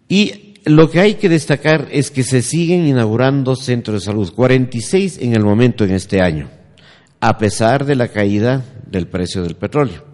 Y 0.07 0.53
lo 0.65 0.91
que 0.91 0.99
hay 0.99 1.15
que 1.15 1.29
destacar 1.29 1.87
es 1.91 2.11
que 2.11 2.23
se 2.23 2.41
siguen 2.41 2.85
inaugurando 2.85 3.55
centros 3.55 4.01
de 4.01 4.05
salud, 4.05 4.31
46 4.33 5.19
en 5.21 5.33
el 5.33 5.43
momento 5.43 5.83
en 5.83 5.91
este 5.91 6.21
año, 6.21 6.49
a 7.19 7.37
pesar 7.37 7.85
de 7.85 7.95
la 7.95 8.09
caída 8.09 8.63
del 8.85 9.07
precio 9.07 9.41
del 9.41 9.55
petróleo. 9.55 10.08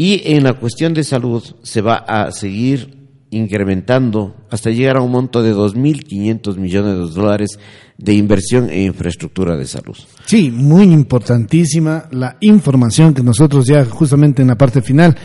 Y 0.00 0.32
en 0.32 0.44
la 0.44 0.52
cuestión 0.52 0.94
de 0.94 1.02
salud 1.02 1.42
se 1.64 1.80
va 1.80 1.96
a 1.96 2.30
seguir 2.30 3.08
incrementando 3.30 4.36
hasta 4.50 4.70
llegar 4.70 4.96
a 4.96 5.02
un 5.02 5.10
monto 5.10 5.42
de 5.42 5.54
2.500 5.54 6.56
millones 6.56 6.94
de 6.94 7.14
dólares 7.14 7.58
de 7.98 8.14
inversión 8.14 8.70
en 8.70 8.82
infraestructura 8.82 9.56
de 9.56 9.66
salud. 9.66 9.96
Sí, 10.24 10.52
muy 10.52 10.84
importantísima 10.84 12.04
la 12.12 12.36
información 12.40 13.12
que 13.12 13.24
nosotros 13.24 13.66
ya 13.66 13.84
justamente 13.84 14.42
en 14.42 14.48
la 14.48 14.56
parte 14.56 14.82
final 14.82 15.16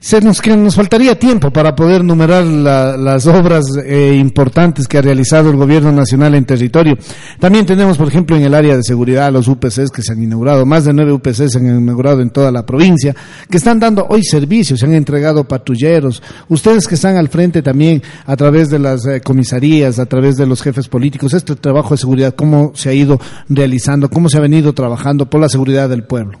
se 0.00 0.20
nos, 0.20 0.40
que 0.40 0.56
nos 0.56 0.74
faltaría 0.74 1.18
tiempo 1.18 1.50
para 1.50 1.74
poder 1.74 2.04
numerar 2.04 2.44
las 2.44 3.26
obras 3.26 3.64
eh, 3.84 4.16
importantes 4.18 4.86
que 4.86 4.98
ha 4.98 5.02
realizado 5.02 5.50
el 5.50 5.56
gobierno 5.56 5.92
nacional 5.92 6.34
en 6.34 6.44
territorio. 6.44 6.96
También 7.38 7.64
tenemos, 7.64 7.96
por 7.96 8.08
ejemplo, 8.08 8.36
en 8.36 8.42
el 8.42 8.54
área 8.54 8.76
de 8.76 8.82
seguridad 8.82 9.32
los 9.32 9.48
UPCs 9.48 9.90
que 9.90 10.02
se 10.02 10.12
han 10.12 10.22
inaugurado, 10.22 10.66
más 10.66 10.84
de 10.84 10.92
nueve 10.92 11.12
UPCs 11.12 11.52
se 11.52 11.58
han 11.58 11.66
inaugurado 11.66 12.20
en 12.20 12.30
toda 12.30 12.52
la 12.52 12.64
provincia, 12.64 13.14
que 13.50 13.56
están 13.56 13.80
dando 13.80 14.06
hoy 14.08 14.22
servicios, 14.22 14.80
se 14.80 14.86
han 14.86 14.94
entregado 14.94 15.44
patrulleros. 15.44 16.22
Ustedes 16.48 16.86
que 16.86 16.96
están 16.96 17.16
al 17.16 17.28
frente 17.28 17.62
también 17.62 18.02
a 18.26 18.36
través 18.36 18.65
de 18.70 18.78
las 18.78 19.06
eh, 19.06 19.20
comisarías, 19.20 19.98
a 19.98 20.06
través 20.06 20.36
de 20.36 20.46
los 20.46 20.62
jefes 20.62 20.88
políticos, 20.88 21.34
este 21.34 21.56
trabajo 21.56 21.94
de 21.94 21.98
seguridad, 21.98 22.34
cómo 22.34 22.72
se 22.74 22.90
ha 22.90 22.94
ido 22.94 23.20
realizando, 23.48 24.08
cómo 24.08 24.28
se 24.28 24.38
ha 24.38 24.40
venido 24.40 24.72
trabajando 24.72 25.28
por 25.28 25.40
la 25.40 25.48
seguridad 25.48 25.88
del 25.88 26.04
pueblo. 26.04 26.38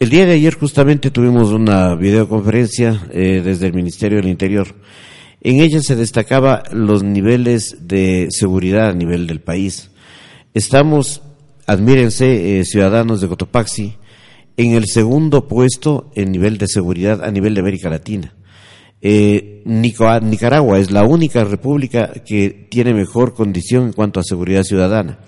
El 0.00 0.10
día 0.10 0.26
de 0.26 0.32
ayer 0.32 0.54
justamente 0.54 1.10
tuvimos 1.10 1.50
una 1.50 1.94
videoconferencia 1.94 3.06
eh, 3.10 3.40
desde 3.44 3.68
el 3.68 3.74
Ministerio 3.74 4.18
del 4.18 4.28
Interior. 4.28 4.68
En 5.40 5.60
ella 5.60 5.80
se 5.80 5.96
destacaba 5.96 6.62
los 6.72 7.02
niveles 7.02 7.76
de 7.82 8.28
seguridad 8.30 8.88
a 8.88 8.94
nivel 8.94 9.26
del 9.26 9.40
país. 9.40 9.90
Estamos, 10.52 11.22
admírense, 11.66 12.58
eh, 12.58 12.64
ciudadanos 12.64 13.20
de 13.20 13.28
Cotopaxi, 13.28 13.96
en 14.56 14.72
el 14.72 14.86
segundo 14.86 15.48
puesto 15.48 16.10
en 16.14 16.32
nivel 16.32 16.58
de 16.58 16.68
seguridad 16.68 17.24
a 17.24 17.30
nivel 17.30 17.54
de 17.54 17.60
América 17.60 17.90
Latina. 17.90 18.34
Eh, 19.06 19.60
Nicaragua 19.66 20.78
es 20.78 20.90
la 20.90 21.04
única 21.04 21.44
república 21.44 22.10
que 22.24 22.66
tiene 22.70 22.94
mejor 22.94 23.34
condición 23.34 23.84
en 23.84 23.92
cuanto 23.92 24.18
a 24.18 24.24
seguridad 24.24 24.62
ciudadana. 24.62 25.18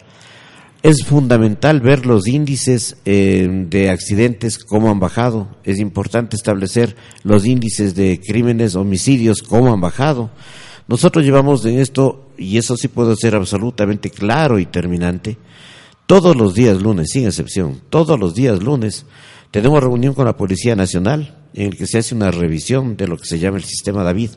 Es 0.82 1.04
fundamental 1.04 1.82
ver 1.82 2.06
los 2.06 2.26
índices 2.26 2.96
eh, 3.04 3.46
de 3.68 3.90
accidentes, 3.90 4.58
cómo 4.58 4.90
han 4.90 4.98
bajado. 4.98 5.58
Es 5.62 5.78
importante 5.78 6.36
establecer 6.36 6.96
los 7.22 7.44
índices 7.44 7.94
de 7.94 8.18
crímenes, 8.18 8.76
homicidios, 8.76 9.42
cómo 9.42 9.74
han 9.74 9.80
bajado. 9.82 10.30
Nosotros 10.88 11.22
llevamos 11.22 11.66
en 11.66 11.78
esto, 11.78 12.30
y 12.38 12.56
eso 12.56 12.78
sí 12.78 12.88
puedo 12.88 13.14
ser 13.14 13.34
absolutamente 13.34 14.08
claro 14.08 14.58
y 14.58 14.64
terminante, 14.64 15.36
todos 16.06 16.34
los 16.34 16.54
días 16.54 16.80
lunes, 16.80 17.08
sin 17.10 17.26
excepción, 17.26 17.82
todos 17.90 18.18
los 18.18 18.34
días 18.34 18.62
lunes, 18.62 19.04
tenemos 19.56 19.82
reunión 19.82 20.12
con 20.12 20.26
la 20.26 20.36
Policía 20.36 20.76
Nacional 20.76 21.34
en 21.54 21.68
el 21.68 21.78
que 21.78 21.86
se 21.86 21.96
hace 21.96 22.14
una 22.14 22.30
revisión 22.30 22.94
de 22.98 23.08
lo 23.08 23.16
que 23.16 23.24
se 23.24 23.38
llama 23.38 23.56
el 23.56 23.64
sistema 23.64 24.04
David. 24.04 24.32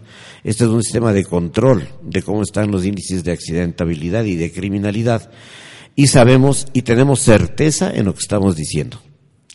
Este 0.46 0.64
es 0.64 0.70
un 0.70 0.82
sistema 0.82 1.12
de 1.12 1.26
control 1.26 1.90
de 2.02 2.22
cómo 2.22 2.42
están 2.42 2.72
los 2.72 2.86
índices 2.86 3.26
de 3.26 3.34
accidentabilidad 3.34 4.24
y 4.24 4.38
de 4.38 4.50
criminalidad 4.54 5.30
y 5.94 6.08
sabemos 6.08 6.68
y 6.72 6.84
tenemos 6.84 7.20
certeza 7.20 7.92
en 7.94 8.06
lo 8.06 8.14
que 8.14 8.22
estamos 8.22 8.56
diciendo. 8.56 9.02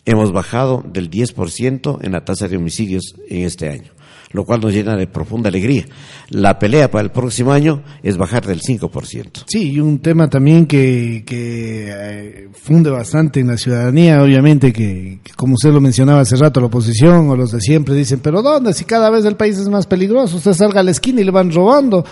Hemos 0.05 0.31
bajado 0.31 0.83
del 0.85 1.09
10% 1.09 1.97
en 2.03 2.11
la 2.11 2.23
tasa 2.23 2.47
de 2.47 2.57
homicidios 2.57 3.15
en 3.27 3.41
este 3.41 3.67
año, 3.67 3.91
lo 4.31 4.45
cual 4.45 4.61
nos 4.61 4.73
llena 4.73 4.95
de 4.95 5.07
profunda 5.07 5.49
alegría. 5.49 5.85
La 6.29 6.59
pelea 6.59 6.89
para 6.89 7.03
el 7.03 7.11
próximo 7.11 7.51
año 7.51 7.83
es 8.03 8.17
bajar 8.17 8.45
del 8.45 8.61
5%. 8.61 9.43
Sí, 9.47 9.71
y 9.73 9.79
un 9.79 9.99
tema 9.99 10.29
también 10.29 10.65
que, 10.65 11.23
que 11.25 11.87
eh, 11.89 12.49
funde 12.53 12.89
bastante 12.89 13.39
en 13.39 13.47
la 13.47 13.57
ciudadanía, 13.57 14.21
obviamente, 14.21 14.73
que, 14.73 15.19
que, 15.23 15.33
como 15.33 15.53
usted 15.53 15.71
lo 15.71 15.81
mencionaba 15.81 16.21
hace 16.21 16.35
rato, 16.35 16.59
la 16.59 16.67
oposición 16.67 17.29
o 17.29 17.35
los 17.35 17.51
de 17.51 17.61
siempre 17.61 17.95
dicen, 17.95 18.19
pero 18.21 18.41
¿dónde? 18.41 18.73
Si 18.73 18.85
cada 18.85 19.09
vez 19.09 19.25
el 19.25 19.35
país 19.35 19.57
es 19.57 19.69
más 19.69 19.87
peligroso, 19.87 20.37
usted 20.37 20.53
salga 20.53 20.81
a 20.81 20.83
la 20.83 20.91
esquina 20.91 21.21
y 21.21 21.23
le 21.23 21.31
van 21.31 21.51
robando 21.51 22.05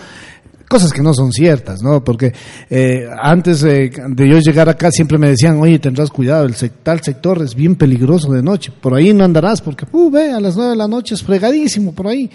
cosas 0.68 0.92
que 0.92 1.02
no 1.02 1.14
son 1.14 1.32
ciertas, 1.32 1.82
¿no? 1.82 2.02
Porque 2.02 2.32
eh, 2.70 3.08
antes 3.20 3.60
de 3.60 3.90
yo 4.16 4.38
llegar 4.38 4.68
acá 4.68 4.90
siempre 4.90 5.18
me 5.18 5.28
decían, 5.28 5.58
oye, 5.60 5.78
tendrás 5.78 6.10
cuidado, 6.10 6.46
el 6.46 6.54
tal 6.82 7.00
sector 7.00 7.42
es 7.42 7.54
bien 7.54 7.76
peligroso 7.76 8.32
de 8.32 8.42
noche, 8.42 8.72
por 8.80 8.94
ahí 8.94 9.12
no 9.12 9.24
andarás 9.24 9.60
porque, 9.60 9.86
uh, 9.92 10.10
ve, 10.10 10.32
a 10.32 10.40
las 10.40 10.56
nueve 10.56 10.72
de 10.72 10.76
la 10.76 10.88
noche 10.88 11.14
es 11.14 11.22
fregadísimo 11.22 11.94
por 11.94 12.08
ahí. 12.08 12.30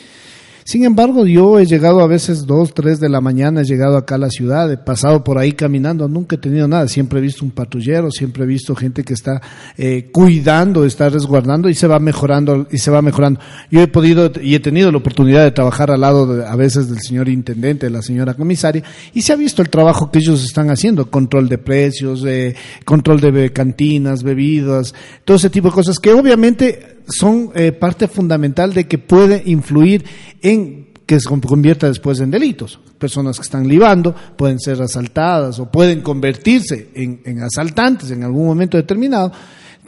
Sin 0.69 0.84
embargo, 0.84 1.25
yo 1.25 1.58
he 1.58 1.65
llegado 1.65 1.99
a 1.99 2.05
veces 2.05 2.45
dos, 2.45 2.75
tres 2.75 2.99
de 2.99 3.10
la 3.10 3.21
mañana, 3.21 3.62
he 3.62 3.63
llegado 3.63 3.97
acá 3.97 4.13
a 4.13 4.17
la 4.19 4.29
ciudad, 4.29 4.71
he 4.71 4.77
pasado 4.77 5.23
por 5.23 5.39
ahí 5.39 5.53
caminando, 5.53 6.08
nunca 6.08 6.36
he 6.36 6.38
tenido 6.38 6.67
nada, 6.67 6.88
siempre 6.88 7.17
he 7.17 7.23
visto 7.23 7.43
un 7.43 7.49
patrullero, 7.49 8.12
siempre 8.12 8.43
he 8.43 8.45
visto 8.45 8.75
gente 8.75 9.03
que 9.03 9.13
está 9.13 9.41
eh, 9.79 10.12
cuidando, 10.12 10.86
está 10.86 11.10
resguardando 11.10 11.69
y 11.69 11.73
se 11.73 11.88
va 11.88 11.97
mejorando 11.97 12.67
y 12.69 12.77
se 12.77 12.91
va 12.91 13.01
mejorando. 13.01 13.39
Yo 13.71 13.82
he 13.82 13.88
podido 13.88 14.32
y 14.39 14.53
he 14.53 14.60
tenido 14.60 14.91
la 14.91 14.99
oportunidad 14.99 15.43
de 15.43 15.49
trabajar 15.49 15.89
al 15.89 16.01
lado 16.01 16.27
de, 16.27 16.45
a 16.45 16.55
veces 16.55 16.88
del 16.88 16.99
señor 16.99 17.29
intendente, 17.29 17.88
de 17.88 17.91
la 17.91 18.03
señora 18.03 18.36
comisaria 18.36 18.84
y 19.15 19.23
se 19.23 19.34
ha 19.34 19.38
visto 19.38 19.63
el 19.63 19.71
trabajo 19.71 20.12
que 20.12 20.19
ellos 20.19 20.43
están 20.43 20.69
haciendo, 20.69 21.10
control 21.10 21.49
de 21.49 21.58
precios, 21.58 22.23
eh, 22.27 22.53
control 22.86 23.21
de 23.21 23.51
cantinas, 23.51 24.21
bebidas, 24.21 24.93
todo 25.25 25.38
ese 25.38 25.49
tipo 25.49 25.69
de 25.69 25.73
cosas 25.73 25.97
que 25.97 26.12
obviamente 26.12 26.99
son 27.10 27.51
eh, 27.55 27.71
parte 27.71 28.08
fundamental 28.08 28.73
de 28.73 28.88
que 28.88 28.97
puede 28.97 29.41
influir 29.45 30.05
en 30.41 30.59
que 31.06 31.19
se 31.19 31.28
convierta 31.28 31.88
después 31.88 32.19
en 32.19 32.30
delitos. 32.30 32.80
Personas 32.98 33.38
que 33.38 33.43
están 33.43 33.67
libando 33.67 34.13
pueden 34.36 34.60
ser 34.60 34.82
asaltadas 34.82 35.58
o 35.60 35.65
pueden 35.65 36.02
convertirse 36.02 36.89
en, 36.93 37.22
en 37.26 37.41
asaltantes 37.41 38.12
en 38.12 38.24
algún 38.24 38.45
momento 38.45 38.78
determinado 38.78 39.32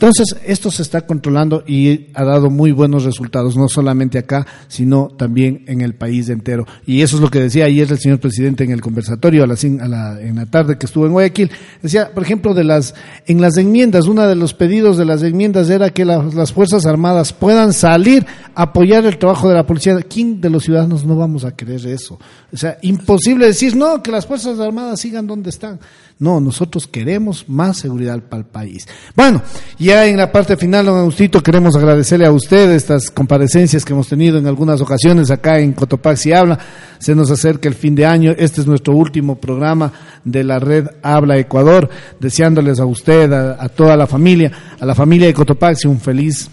entonces, 0.01 0.35
esto 0.47 0.71
se 0.71 0.81
está 0.81 1.01
controlando 1.01 1.63
y 1.67 2.07
ha 2.15 2.23
dado 2.23 2.49
muy 2.49 2.71
buenos 2.71 3.03
resultados, 3.03 3.55
no 3.55 3.69
solamente 3.69 4.17
acá, 4.17 4.47
sino 4.67 5.09
también 5.09 5.63
en 5.67 5.81
el 5.81 5.93
país 5.93 6.27
entero. 6.29 6.65
Y 6.87 7.03
eso 7.03 7.17
es 7.17 7.21
lo 7.21 7.29
que 7.29 7.39
decía 7.39 7.65
ayer 7.65 7.87
el 7.91 7.99
señor 7.99 8.19
presidente 8.19 8.63
en 8.63 8.71
el 8.71 8.81
conversatorio 8.81 9.43
a 9.43 9.47
la, 9.47 10.19
en 10.19 10.35
la 10.37 10.45
tarde 10.47 10.79
que 10.79 10.87
estuvo 10.87 11.05
en 11.05 11.11
Guayaquil. 11.11 11.51
Decía, 11.83 12.09
por 12.15 12.23
ejemplo, 12.23 12.55
de 12.55 12.63
las, 12.63 12.95
en 13.27 13.41
las 13.41 13.57
enmiendas, 13.57 14.07
uno 14.07 14.25
de 14.25 14.33
los 14.33 14.55
pedidos 14.55 14.97
de 14.97 15.05
las 15.05 15.21
enmiendas 15.21 15.69
era 15.69 15.91
que 15.91 16.03
las 16.03 16.51
Fuerzas 16.51 16.87
Armadas 16.87 17.31
puedan 17.31 17.71
salir 17.71 18.25
a 18.55 18.63
apoyar 18.63 19.05
el 19.05 19.19
trabajo 19.19 19.49
de 19.49 19.53
la 19.53 19.67
policía. 19.67 20.01
¿Quién 20.01 20.41
de 20.41 20.49
los 20.49 20.63
ciudadanos 20.63 21.05
no 21.05 21.15
vamos 21.15 21.45
a 21.45 21.55
querer 21.55 21.85
eso? 21.85 22.17
O 22.51 22.57
sea, 22.57 22.79
imposible 22.81 23.45
decir, 23.45 23.75
no, 23.75 24.01
que 24.01 24.09
las 24.09 24.25
Fuerzas 24.25 24.59
Armadas 24.59 24.99
sigan 24.99 25.27
donde 25.27 25.51
están. 25.51 25.79
No, 26.17 26.39
nosotros 26.39 26.87
queremos 26.87 27.49
más 27.49 27.77
seguridad 27.77 28.19
para 28.21 28.41
el 28.41 28.47
país. 28.47 28.87
Bueno, 29.15 29.41
ya 29.91 30.07
en 30.07 30.15
la 30.15 30.31
parte 30.31 30.55
final, 30.55 30.85
don 30.85 30.97
Agustito, 30.97 31.43
queremos 31.43 31.75
agradecerle 31.75 32.25
a 32.25 32.31
usted 32.31 32.71
estas 32.71 33.11
comparecencias 33.11 33.83
que 33.83 33.91
hemos 33.91 34.07
tenido 34.07 34.37
en 34.37 34.47
algunas 34.47 34.79
ocasiones 34.79 35.29
acá 35.29 35.59
en 35.59 35.73
Cotopaxi 35.73 36.31
Habla. 36.31 36.57
Se 36.97 37.13
nos 37.13 37.29
acerca 37.29 37.67
el 37.67 37.75
fin 37.75 37.93
de 37.93 38.05
año. 38.05 38.31
Este 38.37 38.61
es 38.61 38.67
nuestro 38.67 38.95
último 38.95 39.35
programa 39.35 39.91
de 40.23 40.45
la 40.45 40.59
red 40.59 40.87
Habla 41.03 41.37
Ecuador. 41.37 41.89
Deseándoles 42.21 42.79
a 42.79 42.85
usted, 42.85 43.33
a, 43.33 43.67
toda 43.67 43.97
la 43.97 44.07
familia, 44.07 44.49
a 44.79 44.85
la 44.85 44.95
familia 44.95 45.27
de 45.27 45.33
Cotopaxi, 45.33 45.89
un 45.89 45.99
feliz 45.99 46.49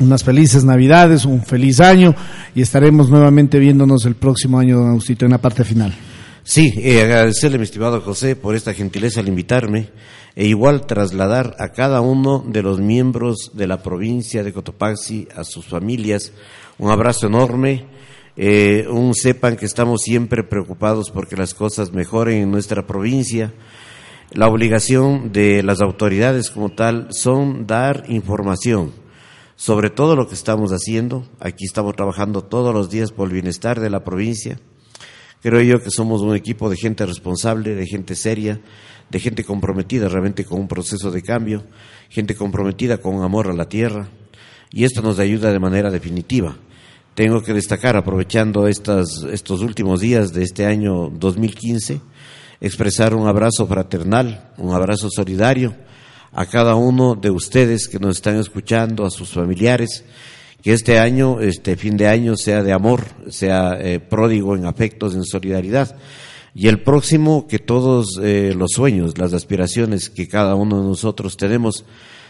unas 0.00 0.24
felices 0.24 0.64
navidades, 0.64 1.24
un 1.24 1.42
feliz 1.42 1.80
año 1.80 2.14
y 2.54 2.62
estaremos 2.62 3.08
nuevamente 3.08 3.60
viéndonos 3.60 4.04
el 4.06 4.16
próximo 4.16 4.58
año, 4.58 4.76
don 4.76 4.90
Agustito, 4.90 5.24
en 5.24 5.30
la 5.30 5.38
parte 5.38 5.62
final. 5.62 5.94
Sí, 6.42 6.74
eh, 6.78 7.00
agradecerle, 7.00 7.58
mi 7.58 7.64
estimado 7.64 8.00
José, 8.00 8.34
por 8.34 8.56
esta 8.56 8.74
gentileza 8.74 9.20
al 9.20 9.28
invitarme 9.28 9.88
e 10.36 10.46
igual 10.46 10.86
trasladar 10.86 11.56
a 11.58 11.70
cada 11.70 12.02
uno 12.02 12.44
de 12.46 12.62
los 12.62 12.78
miembros 12.78 13.52
de 13.54 13.66
la 13.66 13.82
provincia 13.82 14.44
de 14.44 14.52
Cotopaxi, 14.52 15.26
a 15.34 15.44
sus 15.44 15.66
familias, 15.66 16.32
un 16.78 16.90
abrazo 16.90 17.26
enorme. 17.26 17.86
Eh, 18.38 18.86
un 18.90 19.14
sepan 19.14 19.56
que 19.56 19.64
estamos 19.64 20.02
siempre 20.02 20.44
preocupados 20.44 21.10
porque 21.10 21.36
las 21.36 21.54
cosas 21.54 21.92
mejoren 21.92 22.42
en 22.42 22.50
nuestra 22.50 22.86
provincia. 22.86 23.54
La 24.30 24.46
obligación 24.46 25.32
de 25.32 25.62
las 25.62 25.80
autoridades 25.80 26.50
como 26.50 26.68
tal 26.68 27.08
son 27.10 27.66
dar 27.66 28.04
información 28.08 28.92
sobre 29.58 29.88
todo 29.88 30.16
lo 30.16 30.28
que 30.28 30.34
estamos 30.34 30.70
haciendo. 30.70 31.26
Aquí 31.40 31.64
estamos 31.64 31.96
trabajando 31.96 32.42
todos 32.42 32.74
los 32.74 32.90
días 32.90 33.10
por 33.10 33.28
el 33.28 33.32
bienestar 33.32 33.80
de 33.80 33.88
la 33.88 34.04
provincia 34.04 34.60
Creo 35.46 35.60
yo 35.60 35.80
que 35.80 35.90
somos 35.90 36.22
un 36.22 36.34
equipo 36.34 36.68
de 36.70 36.76
gente 36.76 37.06
responsable, 37.06 37.76
de 37.76 37.86
gente 37.86 38.16
seria, 38.16 38.60
de 39.10 39.20
gente 39.20 39.44
comprometida 39.44 40.08
realmente 40.08 40.44
con 40.44 40.60
un 40.60 40.68
proceso 40.68 41.10
de 41.10 41.22
cambio, 41.22 41.64
gente 42.08 42.34
comprometida 42.34 42.98
con 42.98 43.22
amor 43.22 43.48
a 43.48 43.54
la 43.54 43.68
tierra, 43.68 44.08
y 44.72 44.84
esto 44.84 45.02
nos 45.02 45.18
ayuda 45.18 45.52
de 45.52 45.58
manera 45.58 45.90
definitiva. 45.90 46.56
Tengo 47.14 47.42
que 47.42 47.54
destacar, 47.54 47.96
aprovechando 47.96 48.68
estas, 48.68 49.22
estos 49.32 49.62
últimos 49.62 50.00
días 50.00 50.32
de 50.32 50.42
este 50.42 50.66
año 50.66 51.08
2015, 51.08 52.00
expresar 52.60 53.14
un 53.14 53.26
abrazo 53.26 53.66
fraternal, 53.66 54.52
un 54.58 54.74
abrazo 54.74 55.08
solidario 55.10 55.74
a 56.32 56.44
cada 56.44 56.74
uno 56.74 57.14
de 57.14 57.30
ustedes 57.30 57.88
que 57.88 57.98
nos 57.98 58.16
están 58.16 58.38
escuchando, 58.38 59.06
a 59.06 59.10
sus 59.10 59.30
familiares, 59.30 60.04
que 60.62 60.74
este 60.74 60.98
año, 60.98 61.40
este 61.40 61.76
fin 61.76 61.96
de 61.96 62.08
año, 62.08 62.36
sea 62.36 62.62
de 62.62 62.74
amor, 62.74 63.04
sea 63.30 63.78
eh, 63.80 64.00
pródigo 64.00 64.54
en 64.54 64.66
afectos, 64.66 65.14
en 65.14 65.24
solidaridad. 65.24 65.96
Y 66.58 66.68
el 66.68 66.80
próximo, 66.80 67.46
que 67.46 67.58
todos 67.58 68.18
eh, 68.22 68.54
los 68.56 68.70
sueños, 68.72 69.18
las 69.18 69.34
aspiraciones 69.34 70.08
que 70.08 70.26
cada 70.26 70.54
uno 70.54 70.80
de 70.80 70.88
nosotros 70.88 71.36
tenemos, 71.36 71.84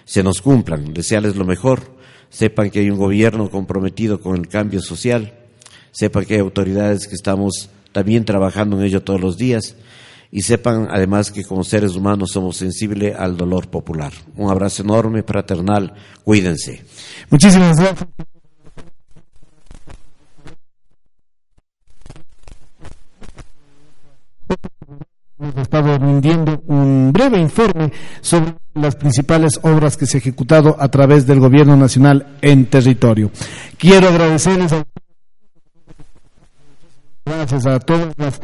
se 0.04 0.24
nos 0.24 0.42
cumplan. 0.42 0.92
Desearles 0.92 1.36
lo 1.36 1.44
mejor. 1.44 1.94
Sepan 2.28 2.70
que 2.70 2.80
hay 2.80 2.90
un 2.90 2.98
gobierno 2.98 3.48
comprometido 3.48 4.20
con 4.20 4.34
el 4.34 4.48
cambio 4.48 4.80
social. 4.80 5.32
Sepan 5.92 6.24
que 6.24 6.34
hay 6.34 6.40
autoridades 6.40 7.06
que 7.06 7.14
estamos 7.14 7.70
también 7.92 8.24
trabajando 8.24 8.76
en 8.76 8.86
ello 8.86 9.00
todos 9.00 9.20
los 9.20 9.36
días 9.36 9.76
y 10.32 10.42
sepan 10.42 10.88
además 10.90 11.30
que 11.30 11.44
como 11.44 11.62
seres 11.62 11.94
humanos 11.94 12.30
somos 12.32 12.56
sensibles 12.56 13.14
al 13.16 13.36
dolor 13.36 13.68
popular. 13.68 14.12
Un 14.34 14.50
abrazo 14.50 14.82
enorme, 14.82 15.22
fraternal, 15.22 15.94
cuídense. 16.24 16.84
Muchísimas 17.30 17.78
gracias. 17.78 18.08
Hemos 25.38 25.56
estado 25.56 25.98
rindiendo 25.98 26.62
un 26.66 27.12
breve 27.12 27.38
informe 27.38 27.92
sobre 28.22 28.54
las 28.72 28.96
principales 28.96 29.60
obras 29.62 29.98
que 29.98 30.06
se 30.06 30.16
han 30.16 30.22
ejecutado 30.22 30.76
a 30.78 30.88
través 30.88 31.26
del 31.26 31.40
Gobierno 31.40 31.76
Nacional 31.76 32.38
en 32.40 32.64
territorio. 32.66 33.30
Quiero 33.76 34.08
agradecerles 34.08 34.72
a 34.72 34.82
gracias 37.26 37.66
a 37.66 37.78
todas 37.80 38.14
las 38.16 38.40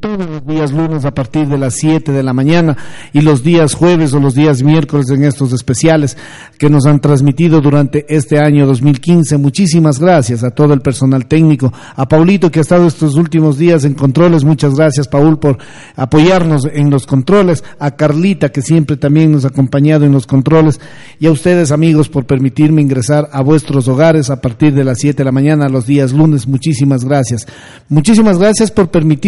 todos 0.00 0.26
los 0.28 0.46
días 0.46 0.72
lunes 0.72 1.04
a 1.04 1.14
partir 1.14 1.46
de 1.48 1.56
las 1.56 1.74
7 1.76 2.12
de 2.12 2.22
la 2.22 2.34
mañana 2.34 2.76
y 3.12 3.22
los 3.22 3.42
días 3.42 3.74
jueves 3.74 4.12
o 4.12 4.20
los 4.20 4.34
días 4.34 4.62
miércoles 4.62 5.08
en 5.10 5.24
estos 5.24 5.52
especiales 5.52 6.18
que 6.58 6.68
nos 6.68 6.84
han 6.84 7.00
transmitido 7.00 7.60
durante 7.60 8.04
este 8.14 8.38
año 8.38 8.66
2015. 8.66 9.38
Muchísimas 9.38 9.98
gracias 9.98 10.44
a 10.44 10.50
todo 10.50 10.74
el 10.74 10.80
personal 10.80 11.26
técnico, 11.26 11.72
a 11.96 12.06
Paulito 12.06 12.50
que 12.50 12.58
ha 12.58 12.62
estado 12.62 12.86
estos 12.86 13.14
últimos 13.14 13.56
días 13.56 13.84
en 13.84 13.94
controles. 13.94 14.44
Muchas 14.44 14.74
gracias, 14.74 15.08
Paul, 15.08 15.38
por 15.38 15.56
apoyarnos 15.96 16.68
en 16.70 16.90
los 16.90 17.06
controles, 17.06 17.64
a 17.78 17.92
Carlita 17.92 18.50
que 18.50 18.60
siempre 18.60 18.96
también 18.98 19.32
nos 19.32 19.44
ha 19.44 19.48
acompañado 19.48 20.04
en 20.04 20.12
los 20.12 20.26
controles 20.26 20.78
y 21.18 21.26
a 21.26 21.32
ustedes, 21.32 21.72
amigos, 21.72 22.08
por 22.08 22.26
permitirme 22.26 22.82
ingresar 22.82 23.30
a 23.32 23.40
vuestros 23.42 23.88
hogares 23.88 24.28
a 24.28 24.40
partir 24.40 24.74
de 24.74 24.84
las 24.84 24.98
7 24.98 25.16
de 25.16 25.24
la 25.24 25.32
mañana 25.32 25.68
los 25.68 25.86
días 25.86 26.12
lunes. 26.12 26.46
Muchísimas 26.46 27.04
gracias. 27.04 27.46
Muchísimas 27.88 28.38
gracias 28.38 28.70
por 28.70 28.90
permitirme 28.90 29.21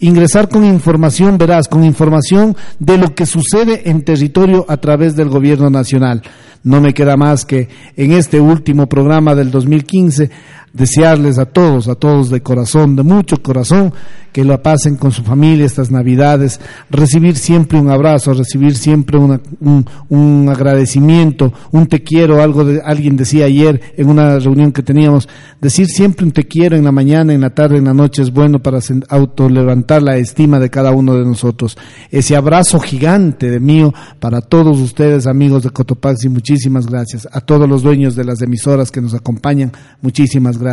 ingresar 0.00 0.48
con 0.48 0.64
información 0.64 1.38
veraz, 1.38 1.68
con 1.68 1.84
información 1.84 2.56
de 2.78 2.98
lo 2.98 3.14
que 3.14 3.26
sucede 3.26 3.88
en 3.90 4.02
territorio 4.02 4.64
a 4.68 4.76
través 4.76 5.16
del 5.16 5.28
gobierno 5.28 5.70
nacional. 5.70 6.22
No 6.62 6.80
me 6.80 6.94
queda 6.94 7.16
más 7.16 7.44
que 7.44 7.68
en 7.96 8.12
este 8.12 8.40
último 8.40 8.88
programa 8.88 9.34
del 9.34 9.50
2015 9.50 10.30
desearles 10.76 11.38
a 11.38 11.46
todos, 11.46 11.88
a 11.88 11.94
todos 11.94 12.30
de 12.30 12.42
corazón, 12.42 12.96
de 12.96 13.02
mucho 13.02 13.42
corazón, 13.42 13.92
que 14.36 14.44
lo 14.44 14.62
pasen 14.62 14.96
con 14.96 15.12
su 15.12 15.22
familia 15.22 15.64
estas 15.64 15.90
Navidades, 15.90 16.60
recibir 16.90 17.36
siempre 17.36 17.78
un 17.78 17.88
abrazo, 17.88 18.34
recibir 18.34 18.76
siempre 18.76 19.18
un, 19.18 20.48
agradecimiento, 20.50 21.54
un 21.72 21.86
te 21.86 22.02
quiero, 22.02 22.42
algo 22.42 22.62
de, 22.66 22.82
alguien 22.84 23.16
decía 23.16 23.46
ayer 23.46 23.80
en 23.96 24.10
una 24.10 24.38
reunión 24.38 24.72
que 24.72 24.82
teníamos, 24.82 25.26
decir 25.58 25.86
siempre 25.86 26.26
un 26.26 26.32
te 26.32 26.44
quiero 26.46 26.76
en 26.76 26.84
la 26.84 26.92
mañana, 26.92 27.32
en 27.32 27.40
la 27.40 27.54
tarde, 27.54 27.78
en 27.78 27.86
la 27.86 27.94
noche 27.94 28.20
es 28.20 28.30
bueno 28.30 28.62
para 28.62 28.80
autolevantar 29.08 30.02
la 30.02 30.18
estima 30.18 30.60
de 30.60 30.68
cada 30.68 30.90
uno 30.90 31.14
de 31.14 31.24
nosotros. 31.24 31.78
Ese 32.10 32.36
abrazo 32.36 32.78
gigante 32.78 33.50
de 33.50 33.58
mío 33.58 33.94
para 34.20 34.42
todos 34.42 34.78
ustedes, 34.80 35.26
amigos 35.26 35.62
de 35.62 35.70
Cotopaxi, 35.70 36.28
muchísimas 36.28 36.86
gracias. 36.86 37.26
A 37.32 37.40
todos 37.40 37.66
los 37.66 37.82
dueños 37.82 38.14
de 38.14 38.24
las 38.24 38.42
emisoras 38.42 38.90
que 38.90 39.00
nos 39.00 39.14
acompañan, 39.14 39.72
muchísimas 40.02 40.58
gracias. 40.58 40.65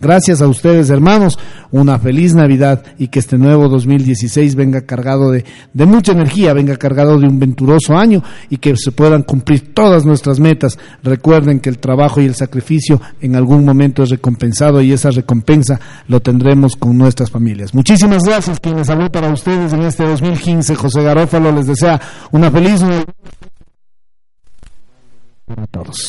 Gracias 0.00 0.42
a 0.42 0.48
ustedes, 0.48 0.90
hermanos, 0.90 1.38
una 1.70 1.98
feliz 1.98 2.34
Navidad 2.34 2.82
y 2.98 3.08
que 3.08 3.18
este 3.18 3.38
nuevo 3.38 3.68
2016 3.68 4.54
venga 4.54 4.82
cargado 4.82 5.30
de, 5.30 5.44
de 5.72 5.86
mucha 5.86 6.12
energía, 6.12 6.52
venga 6.52 6.76
cargado 6.76 7.18
de 7.18 7.26
un 7.26 7.38
venturoso 7.38 7.96
año 7.96 8.22
y 8.50 8.58
que 8.58 8.76
se 8.76 8.92
puedan 8.92 9.22
cumplir 9.22 9.74
todas 9.74 10.04
nuestras 10.04 10.40
metas. 10.40 10.78
Recuerden 11.02 11.60
que 11.60 11.68
el 11.68 11.78
trabajo 11.78 12.20
y 12.20 12.26
el 12.26 12.34
sacrificio 12.34 13.00
en 13.20 13.36
algún 13.36 13.64
momento 13.64 14.02
es 14.02 14.10
recompensado 14.10 14.80
y 14.82 14.92
esa 14.92 15.10
recompensa 15.10 15.80
lo 16.08 16.20
tendremos 16.20 16.76
con 16.76 16.96
nuestras 16.96 17.30
familias. 17.30 17.74
Muchísimas 17.74 18.22
gracias 18.24 18.60
quienes 18.60 18.88
habló 18.90 19.10
para 19.10 19.32
ustedes 19.32 19.72
en 19.72 19.82
este 19.82 20.04
2015. 20.04 20.74
José 20.74 21.02
Garófalo 21.02 21.52
les 21.52 21.66
desea 21.66 22.00
una 22.32 22.50
feliz 22.50 22.82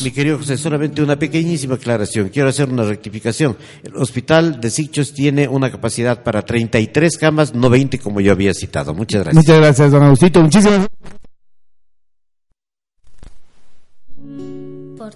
mi 0.04 0.12
querido 0.12 0.38
José, 0.38 0.58
solamente 0.58 1.02
una 1.02 1.20
pequeñísima 1.20 1.76
aclaración. 1.76 2.30
Quiero 2.30 2.50
hacer 2.50 2.70
una 2.70 2.84
rectificación. 2.84 3.58
El 3.84 3.96
hospital 3.98 4.62
de 4.62 4.70
Sichos 4.70 5.14
tiene 5.14 5.48
una 5.48 5.70
capacidad 5.70 6.24
para 6.24 6.42
33 6.42 7.18
camas, 7.18 7.54
no 7.54 7.70
20 7.70 8.00
como 8.00 8.22
yo 8.22 8.32
había 8.32 8.54
citado. 8.54 8.94
Muchas 8.94 9.24
gracias. 9.24 9.44
Muchas 9.44 9.58
gracias, 9.60 9.92
don 9.92 10.04
Agustito. 10.04 10.42
Muchísimas 10.42 10.88
Por 14.98 15.14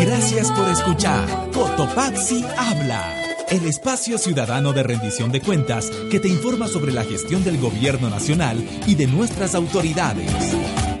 Gracias 0.00 0.52
por 0.52 0.68
escuchar 0.68 1.50
Cotopaxi 1.52 2.44
Habla, 2.56 3.02
el 3.48 3.66
espacio 3.66 4.16
ciudadano 4.16 4.72
de 4.72 4.84
rendición 4.84 5.32
de 5.32 5.40
cuentas 5.40 5.90
que 6.10 6.20
te 6.20 6.28
informa 6.28 6.68
sobre 6.68 6.92
la 6.92 7.02
gestión 7.02 7.42
del 7.42 7.58
gobierno 7.58 8.08
nacional 8.08 8.64
y 8.86 8.94
de 8.94 9.08
nuestras 9.08 9.56
autoridades. 9.56 10.30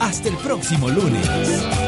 Hasta 0.00 0.28
el 0.28 0.36
próximo 0.38 0.88
lunes. 0.88 1.87